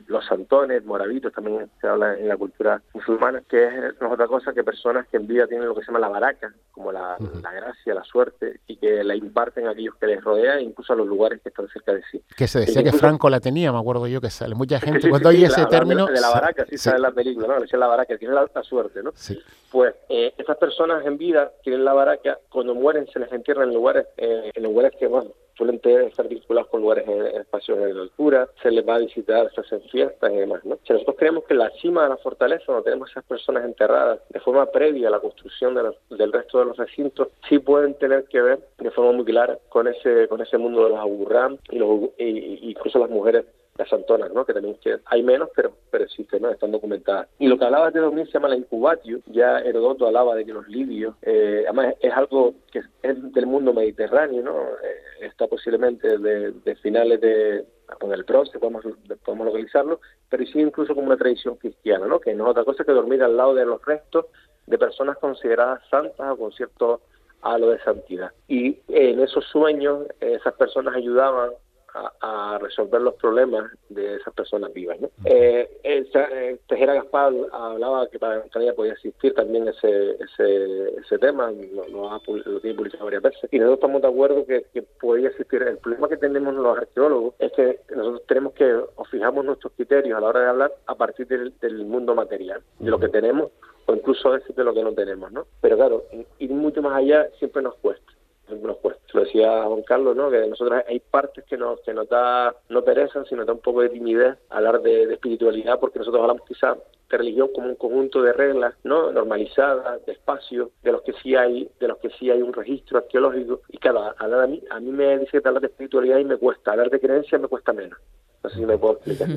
los 0.07 0.25
santones, 0.25 0.83
moravitos, 0.85 1.33
también 1.33 1.69
se 1.79 1.87
habla 1.87 2.17
en 2.17 2.27
la 2.27 2.37
cultura 2.37 2.81
musulmana, 2.93 3.43
que 3.49 3.65
es, 3.65 4.01
no 4.01 4.07
es 4.07 4.13
otra 4.13 4.27
cosa 4.27 4.53
que 4.53 4.63
personas 4.63 5.07
que 5.07 5.17
en 5.17 5.27
vida 5.27 5.47
tienen 5.47 5.67
lo 5.67 5.75
que 5.75 5.81
se 5.81 5.87
llama 5.87 5.99
la 5.99 6.09
baraca, 6.09 6.53
como 6.71 6.91
la, 6.91 7.17
gracia, 7.19 7.93
la 7.93 8.03
suerte, 8.03 8.59
y 8.67 8.77
que 8.77 9.03
la 9.03 9.15
imparten 9.15 9.67
a 9.67 9.71
aquellos 9.71 9.95
que 9.95 10.07
les 10.07 10.23
rodean, 10.23 10.61
incluso 10.61 10.93
a 10.93 10.95
los 10.95 11.07
lugares 11.07 11.41
que 11.41 11.49
están 11.49 11.67
cerca 11.69 11.93
de 11.93 12.01
sí. 12.11 12.21
Que 12.35 12.47
se 12.47 12.59
decía 12.59 12.83
que, 12.83 12.91
Franco 12.91 13.29
la 13.29 13.39
tenía, 13.39 13.71
me 13.71 13.79
acuerdo 13.79 14.07
yo, 14.07 14.21
que 14.21 14.29
sale 14.29 14.55
mucha 14.55 14.79
gente, 14.79 15.09
cuando 15.09 15.29
oye 15.29 15.45
ese 15.45 15.65
término... 15.65 16.07
De 16.07 16.21
la 16.21 16.29
baraca, 16.29 16.65
sí, 16.69 16.77
sale 16.77 16.97
en 16.97 17.01
la 17.03 17.11
película, 17.11 17.47
¿no? 17.47 17.59
Le 17.59 17.77
la 17.77 17.87
baraca, 17.87 18.17
tiene 18.17 18.33
la, 18.33 18.47
suerte, 18.63 19.03
¿no? 19.03 19.11
Sí. 19.15 19.39
Pues 19.71 19.93
eh, 20.09 20.33
esas 20.37 20.57
personas 20.57 21.05
en 21.05 21.17
vida 21.17 21.51
tienen 21.63 21.85
la 21.85 21.93
baraca, 21.93 22.39
cuando 22.49 22.73
mueren 22.73 23.07
se 23.07 23.19
les 23.19 23.31
entierra 23.31 23.63
en 23.63 23.73
lugares, 23.73 24.07
eh, 24.17 24.51
en 24.53 24.63
lugares 24.63 24.93
que, 24.99 25.07
bueno, 25.07 25.31
suelen 25.57 25.81
estar 25.83 26.27
vinculados 26.27 26.69
con 26.69 26.81
lugares 26.81 27.07
en, 27.07 27.41
espacios 27.41 27.77
de 27.79 27.91
altura, 27.91 28.47
se 28.61 28.71
les 28.71 28.87
va 28.87 28.95
a 28.95 28.99
visitar, 28.99 29.51
se 29.53 29.61
hacen 29.61 29.81
fiestas 29.89 30.31
y 30.31 30.35
demás. 30.35 30.63
¿no? 30.63 30.77
Si 30.85 30.93
nosotros 30.93 31.15
creemos 31.17 31.43
que 31.45 31.55
la 31.55 31.69
cima 31.81 32.03
de 32.03 32.09
la 32.09 32.17
fortaleza, 32.17 32.65
donde 32.67 32.83
tenemos 32.83 33.09
esas 33.09 33.25
personas 33.25 33.65
enterradas 33.65 34.19
de 34.29 34.39
forma 34.39 34.65
previa 34.67 35.07
a 35.07 35.11
la 35.11 35.19
construcción 35.19 35.75
del 35.75 36.31
resto 36.31 36.59
de 36.59 36.65
los 36.65 36.77
recintos, 36.77 37.29
sí 37.49 37.59
pueden 37.59 37.95
tener 37.95 38.25
que 38.25 38.41
ver 38.41 38.59
de 38.77 38.91
forma 38.91 39.11
muy 39.13 39.25
clara 39.25 39.57
con 39.69 39.87
ese 39.87 40.27
con 40.27 40.41
ese 40.41 40.57
mundo 40.57 40.83
de 40.83 40.89
los 40.89 40.99
aburram 40.99 41.57
y, 41.69 41.77
los, 41.77 42.01
y 42.17 42.69
incluso 42.69 42.99
las 42.99 43.09
mujeres 43.09 43.45
las 43.77 43.89
santonas, 43.89 44.31
¿no? 44.33 44.45
que 44.45 44.53
también 44.53 44.77
hay 45.05 45.23
menos, 45.23 45.49
pero, 45.55 45.73
pero 45.91 46.03
existen, 46.03 46.41
¿no? 46.41 46.49
están 46.49 46.71
documentadas. 46.71 47.27
Y 47.39 47.47
lo 47.47 47.57
que 47.57 47.65
hablaba 47.65 47.91
de 47.91 47.99
dormir 47.99 48.25
se 48.27 48.33
llama 48.33 48.49
la 48.49 48.55
incubatio, 48.55 49.19
ya 49.27 49.59
Herodoto 49.59 50.07
hablaba 50.07 50.35
de 50.35 50.45
que 50.45 50.53
los 50.53 50.67
libios, 50.67 51.15
eh, 51.21 51.63
además 51.65 51.95
es 51.99 52.13
algo 52.13 52.55
que 52.71 52.79
es 53.01 53.33
del 53.33 53.45
mundo 53.45 53.73
mediterráneo, 53.73 54.41
¿no? 54.41 54.57
Eh, 54.61 55.25
está 55.25 55.47
posiblemente 55.47 56.17
de, 56.17 56.75
finales 56.81 57.21
de 57.21 57.65
con 57.99 58.11
el 58.11 58.23
bronce, 58.23 58.59
podemos, 58.59 58.83
podemos 59.23 59.47
localizarlo, 59.47 60.01
pero 60.29 60.45
sí 60.45 60.59
incluso 60.59 60.93
como 60.93 61.07
una 61.07 61.17
tradición 61.17 61.55
cristiana, 61.55 62.05
¿no? 62.05 62.19
que 62.19 62.33
no 62.33 62.45
es 62.45 62.51
otra 62.51 62.65
cosa 62.65 62.83
que 62.83 62.91
dormir 62.91 63.23
al 63.23 63.37
lado 63.37 63.55
de 63.55 63.65
los 63.65 63.83
restos 63.85 64.25
de 64.65 64.77
personas 64.77 65.17
consideradas 65.17 65.81
santas 65.89 66.31
o 66.31 66.37
con 66.37 66.51
cierto 66.51 67.01
halo 67.41 67.69
de 67.69 67.79
santidad. 67.79 68.31
Y 68.49 68.79
en 68.89 69.21
esos 69.21 69.45
sueños 69.45 70.05
esas 70.19 70.53
personas 70.55 70.95
ayudaban 70.95 71.51
a, 71.93 72.57
resolver 72.61 73.01
los 73.01 73.13
problemas 73.15 73.71
de 73.89 74.15
esas 74.15 74.33
personas 74.33 74.73
vivas. 74.73 74.99
¿no? 74.99 75.09
Eh, 75.25 75.69
eh, 75.83 76.59
Tejera 76.67 76.95
Gaspar 76.95 77.33
hablaba 77.51 78.07
que 78.09 78.19
para 78.19 78.41
Canadá 78.49 78.73
podía 78.73 78.93
existir 78.93 79.33
también 79.33 79.67
ese 79.67 80.11
ese, 80.11 80.99
ese 80.99 81.17
tema, 81.19 81.51
lo, 81.51 81.87
lo, 81.87 82.59
tiene 82.61 82.75
publicado 82.75 83.05
varias 83.05 83.23
veces, 83.23 83.49
y 83.51 83.59
nosotros 83.59 83.77
estamos 83.77 84.01
de 84.01 84.07
acuerdo 84.07 84.45
que, 84.45 84.65
que 84.73 84.81
podía 84.81 85.29
existir. 85.29 85.61
El 85.61 85.77
problema 85.77 86.09
que 86.09 86.17
tenemos 86.17 86.53
los 86.55 86.77
arqueólogos 86.77 87.35
es 87.39 87.51
que 87.53 87.79
nosotros 87.95 88.23
tenemos 88.27 88.53
que, 88.53 88.73
o 88.73 89.05
fijamos 89.05 89.45
nuestros 89.45 89.73
criterios 89.73 90.17
a 90.17 90.21
la 90.21 90.27
hora 90.27 90.41
de 90.41 90.47
hablar 90.47 90.73
a 90.87 90.95
partir 90.95 91.27
del, 91.27 91.53
del 91.59 91.85
mundo 91.85 92.15
material, 92.15 92.61
de 92.79 92.89
lo 92.89 92.99
que 92.99 93.09
tenemos 93.09 93.51
o 93.87 93.93
incluso 93.93 94.27
a 94.27 94.33
veces 94.33 94.53
de 94.55 94.63
lo 94.63 94.73
que 94.73 94.83
no 94.83 94.93
tenemos, 94.93 95.31
¿no? 95.31 95.45
Pero 95.61 95.77
claro, 95.77 96.03
ir 96.39 96.51
mucho 96.51 96.81
más 96.81 96.97
allá 96.97 97.29
siempre 97.39 97.61
nos 97.61 97.75
cuesta 97.75 98.16
nos 98.49 98.77
cuesta. 98.77 99.03
Lo 99.13 99.23
decía 99.23 99.63
Juan 99.63 99.83
Carlos, 99.83 100.15
¿no? 100.15 100.29
Que 100.29 100.45
nosotros 100.47 100.81
hay 100.87 100.99
partes 100.99 101.43
que 101.45 101.57
nos, 101.57 101.79
que 101.81 101.93
nos 101.93 102.07
da, 102.09 102.55
no 102.69 102.83
perezan, 102.83 103.25
sino 103.25 103.45
da 103.45 103.53
un 103.53 103.59
poco 103.59 103.81
de 103.81 103.89
timidez 103.89 104.37
hablar 104.49 104.81
de, 104.81 105.13
espiritualidad, 105.13 105.79
porque 105.79 105.99
nosotros 105.99 106.21
hablamos 106.21 106.47
quizá 106.47 106.75
de 107.09 107.17
religión 107.17 107.49
como 107.53 107.69
un 107.69 107.75
conjunto 107.75 108.21
de 108.21 108.33
reglas, 108.33 108.75
¿no? 108.83 109.11
normalizadas, 109.11 110.05
de 110.05 110.11
espacios, 110.11 110.69
de 110.83 110.91
los 110.91 111.01
que 111.03 111.13
sí 111.13 111.35
hay, 111.35 111.69
de 111.79 111.87
los 111.87 111.97
que 111.99 112.09
sí 112.11 112.29
hay 112.29 112.41
un 112.41 112.53
registro 112.53 112.97
arqueológico. 112.97 113.61
Y 113.69 113.77
claro, 113.77 114.13
hablar 114.17 114.41
a 114.41 114.47
mí, 114.47 114.61
a 114.69 114.79
mí 114.79 114.91
me 114.91 115.17
dice 115.19 115.41
que 115.41 115.47
hablar 115.47 115.61
de 115.61 115.67
espiritualidad 115.67 116.19
y 116.19 116.25
me 116.25 116.37
cuesta, 116.37 116.71
hablar 116.71 116.89
de 116.89 116.99
creencia 116.99 117.37
me 117.37 117.47
cuesta 117.47 117.73
menos. 117.73 117.97
No 118.43 118.49
sé 118.49 118.57
si 118.59 118.65
me 118.65 118.77
puedo 118.77 118.93
explicar. 118.93 119.27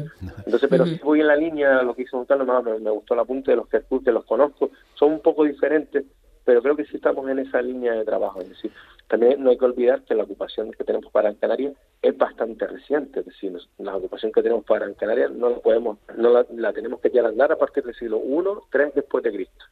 Entonces, 0.45 0.69
pero 0.69 0.87
si 0.87 0.99
voy 0.99 1.21
en 1.21 1.29
la 1.29 1.37
línea, 1.37 1.83
lo 1.83 1.95
que 1.95 2.02
hizo 2.02 2.17
Juan 2.17 2.26
Carlos, 2.26 2.64
me, 2.64 2.79
me 2.81 2.90
gustó 2.90 3.14
la 3.14 3.25
punta 3.25 3.50
de 3.50 3.57
los 3.57 3.69
que, 3.69 3.81
que 4.05 4.12
los 4.12 4.25
conozco, 4.25 4.71
son 4.95 5.12
un 5.12 5.21
poco 5.21 5.45
diferentes, 5.45 6.05
pero 6.50 6.62
creo 6.62 6.75
que 6.75 6.85
sí 6.85 6.97
estamos 6.97 7.28
en 7.28 7.38
esa 7.38 7.62
línea 7.62 7.92
de 7.92 8.04
trabajo. 8.04 8.40
Es 8.40 8.49
decir, 8.49 8.73
también 9.07 9.40
no 9.40 9.50
hay 9.50 9.57
que 9.57 9.66
olvidar 9.66 10.02
que 10.02 10.16
la 10.16 10.25
ocupación 10.25 10.73
que 10.73 10.83
tenemos 10.83 11.12
para 11.12 11.28
Gran 11.28 11.38
Canaria 11.38 11.73
es 12.03 12.18
bastante 12.18 12.66
reciente, 12.66 13.20
es 13.20 13.27
decir, 13.27 13.57
la 13.79 13.94
ocupación 13.94 14.33
que 14.33 14.42
tenemos 14.42 14.64
para 14.64 14.81
Gran 14.81 14.94
Canaria 14.94 15.29
no 15.29 15.51
la 15.51 15.59
podemos, 15.61 15.98
no 16.16 16.44
la, 16.51 16.72
tenemos 16.72 16.98
que 16.98 17.11
ya 17.11 17.24
andar 17.24 17.53
a 17.53 17.57
partir 17.57 17.85
del 17.85 17.94
siglo 17.94 18.18
I, 18.18 18.77
III 18.77 18.90
después 18.96 19.22
de 19.22 19.31
Cristo. 19.31 19.64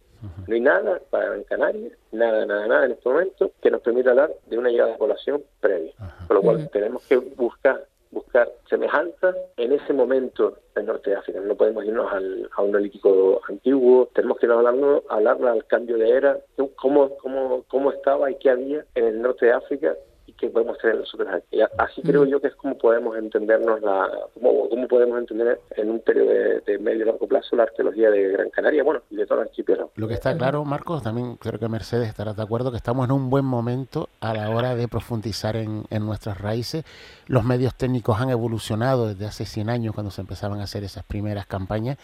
No 0.47 0.55
hay 0.55 0.61
nada 0.61 1.03
para 1.11 1.31
Gran 1.31 1.43
Canaria, 1.43 1.91
nada, 2.13 2.47
nada, 2.47 2.69
nada 2.69 2.87
en 2.87 2.93
este 2.93 3.09
momento 3.09 3.51
que 3.61 3.73
nos 3.73 3.81
permita 3.81 4.11
hablar 4.11 4.31
de 4.47 4.57
una 4.57 4.71
llegada 4.71 4.93
de 4.93 4.99
población 4.99 5.43
previa. 5.59 5.95
Por 6.29 6.37
lo 6.37 6.43
cual 6.43 6.71
tenemos 6.71 7.05
que 7.09 7.17
buscar 7.17 7.89
buscar 8.11 8.51
semejanzas. 8.69 9.37
En 9.57 9.73
ese 9.73 9.93
momento 9.93 10.59
en 10.79 10.87
Norte 10.87 11.11
de 11.11 11.17
África. 11.17 11.41
No 11.41 11.55
podemos 11.57 11.85
irnos 11.85 12.11
al, 12.13 12.49
a 12.57 12.63
un 12.63 12.73
neolítico 12.73 13.41
antiguo, 13.49 14.09
tenemos 14.15 14.39
que 14.39 14.47
hablarnos, 14.47 15.03
hablar 15.09 15.43
al 15.45 15.67
cambio 15.67 15.99
de 15.99 16.11
era, 16.11 16.39
cómo, 16.77 17.17
cómo, 17.19 17.65
cómo 17.69 17.93
estaba 17.93 18.31
y 18.31 18.37
qué 18.37 18.51
había 18.51 18.85
en 18.95 19.05
el 19.05 19.23
norte 19.23 19.47
de 19.47 19.53
África 19.53 19.97
que 20.39 20.49
podemos 20.49 20.79
tener 20.79 20.97
nosotros 20.97 21.29
aquí. 21.33 21.61
Así 21.77 22.01
creo 22.03 22.25
yo 22.25 22.41
que 22.41 22.49
es 22.49 22.55
como 22.55 22.79
podemos 22.79 23.17
entendernos 23.17 23.81
la, 23.83 24.09
cómo, 24.35 24.69
cómo 24.69 24.89
podemos 24.89 25.19
entender 25.19 25.61
en 25.77 25.91
un 25.91 26.01
periodo 26.01 26.31
de, 26.31 26.79
medio 26.79 27.03
y 27.03 27.07
largo 27.07 27.27
plazo 27.27 27.57
la 27.57 27.65
arqueología 27.65 28.11
de 28.11 28.29
Gran 28.31 28.51
Canaria, 28.51 28.83
bueno, 28.83 29.03
y 29.11 29.17
de 29.17 29.27
todo 29.27 29.41
el 29.41 29.49
archipiélago. 29.49 29.91
Lo 29.97 30.09
que 30.09 30.15
está 30.15 30.37
claro, 30.37 30.65
Marcos, 30.65 31.03
también 31.03 31.37
creo 31.37 31.59
que 31.59 31.69
Mercedes 31.69 32.09
estará 32.09 32.33
de 32.33 32.43
acuerdo 32.43 32.71
que 32.71 32.77
estamos 32.77 33.05
en 33.07 33.13
un 33.13 33.31
buen 33.31 33.45
momento 33.45 34.09
a 34.21 34.33
la 34.33 34.51
hora 34.51 34.75
de 34.75 34.87
profundizar 34.89 35.57
en, 35.57 35.85
en 35.91 36.07
nuestras 36.07 36.41
raíces. 36.41 36.85
Los 37.27 37.45
medios 37.45 37.75
técnicos 37.75 38.21
han 38.21 38.31
evolucionado 38.31 39.09
desde 39.09 39.27
hace 39.27 39.45
100 39.45 39.71
años 39.71 39.95
cuando 39.95 40.11
se 40.11 40.21
empezaban 40.21 40.61
a 40.61 40.65
hacer 40.65 40.85
esas 40.85 41.05
primeras 41.05 41.47
campañas 41.47 41.99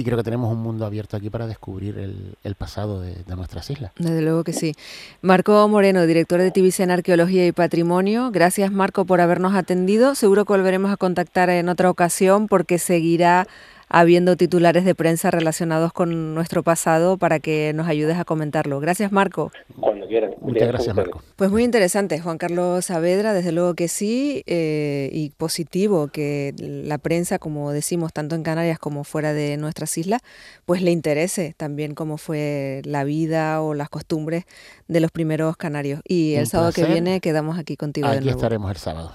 y 0.00 0.04
creo 0.04 0.16
que 0.16 0.24
tenemos 0.24 0.50
un 0.50 0.62
mundo 0.62 0.86
abierto 0.86 1.18
aquí 1.18 1.28
para 1.28 1.46
descubrir 1.46 1.98
el, 1.98 2.54
pasado 2.54 3.02
de, 3.02 3.14
nuestras 3.36 3.68
islas. 3.68 3.92
Desde 3.98 4.22
luego 4.22 4.44
que 4.44 4.54
sí. 4.54 4.74
Marco 5.20 5.68
Moreno, 5.68 6.06
director 6.06 6.40
de 6.40 6.50
TVC 6.50 6.80
en 6.80 6.90
Arqueología 6.90 7.46
y 7.46 7.52
Patrimonio. 7.52 8.30
Gracias, 8.30 8.72
Marco, 8.72 9.04
por 9.04 9.20
habernos 9.20 9.54
atendido. 9.54 10.14
Seguro 10.14 10.46
que 10.46 10.54
volveremos 10.54 10.90
a 10.90 10.96
contactar 10.96 11.50
en 11.50 11.68
otra 11.68 11.90
ocasión 11.90 12.48
porque 12.48 12.78
seguirá 12.78 13.46
habiendo 13.90 14.36
titulares 14.36 14.84
de 14.84 14.94
prensa 14.94 15.30
relacionados 15.30 15.92
con 15.92 16.34
nuestro 16.34 16.62
pasado 16.62 17.18
para 17.18 17.40
que 17.40 17.72
nos 17.74 17.88
ayudes 17.88 18.16
a 18.16 18.24
comentarlo. 18.24 18.78
Gracias, 18.78 19.10
Marco. 19.10 19.50
Cuando 19.78 20.06
quieran. 20.06 20.34
Muchas 20.40 20.68
gracias, 20.68 20.94
Marco. 20.94 21.22
Pues 21.36 21.50
muy 21.50 21.64
interesante, 21.64 22.20
Juan 22.20 22.38
Carlos 22.38 22.84
Saavedra, 22.86 23.34
desde 23.34 23.52
luego 23.52 23.74
que 23.74 23.88
sí, 23.88 24.42
eh, 24.46 25.10
y 25.12 25.30
positivo 25.30 26.08
que 26.08 26.54
la 26.58 26.98
prensa, 26.98 27.38
como 27.40 27.72
decimos, 27.72 28.12
tanto 28.12 28.36
en 28.36 28.44
Canarias 28.44 28.78
como 28.78 29.02
fuera 29.02 29.32
de 29.32 29.56
nuestras 29.56 29.98
islas, 29.98 30.22
pues 30.64 30.82
le 30.82 30.92
interese 30.92 31.54
también 31.56 31.94
cómo 31.94 32.16
fue 32.16 32.82
la 32.84 33.02
vida 33.02 33.60
o 33.60 33.74
las 33.74 33.88
costumbres 33.88 34.44
de 34.86 35.00
los 35.00 35.10
primeros 35.10 35.56
canarios. 35.56 36.00
Y 36.04 36.34
el 36.34 36.46
sábado 36.46 36.72
que 36.72 36.84
viene 36.84 37.20
quedamos 37.20 37.58
aquí 37.58 37.76
contigo. 37.76 38.06
Aquí 38.06 38.28
estaremos 38.28 38.70
el 38.70 38.76
sábado. 38.76 39.14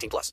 18 0.01 0.09
plus. 0.09 0.29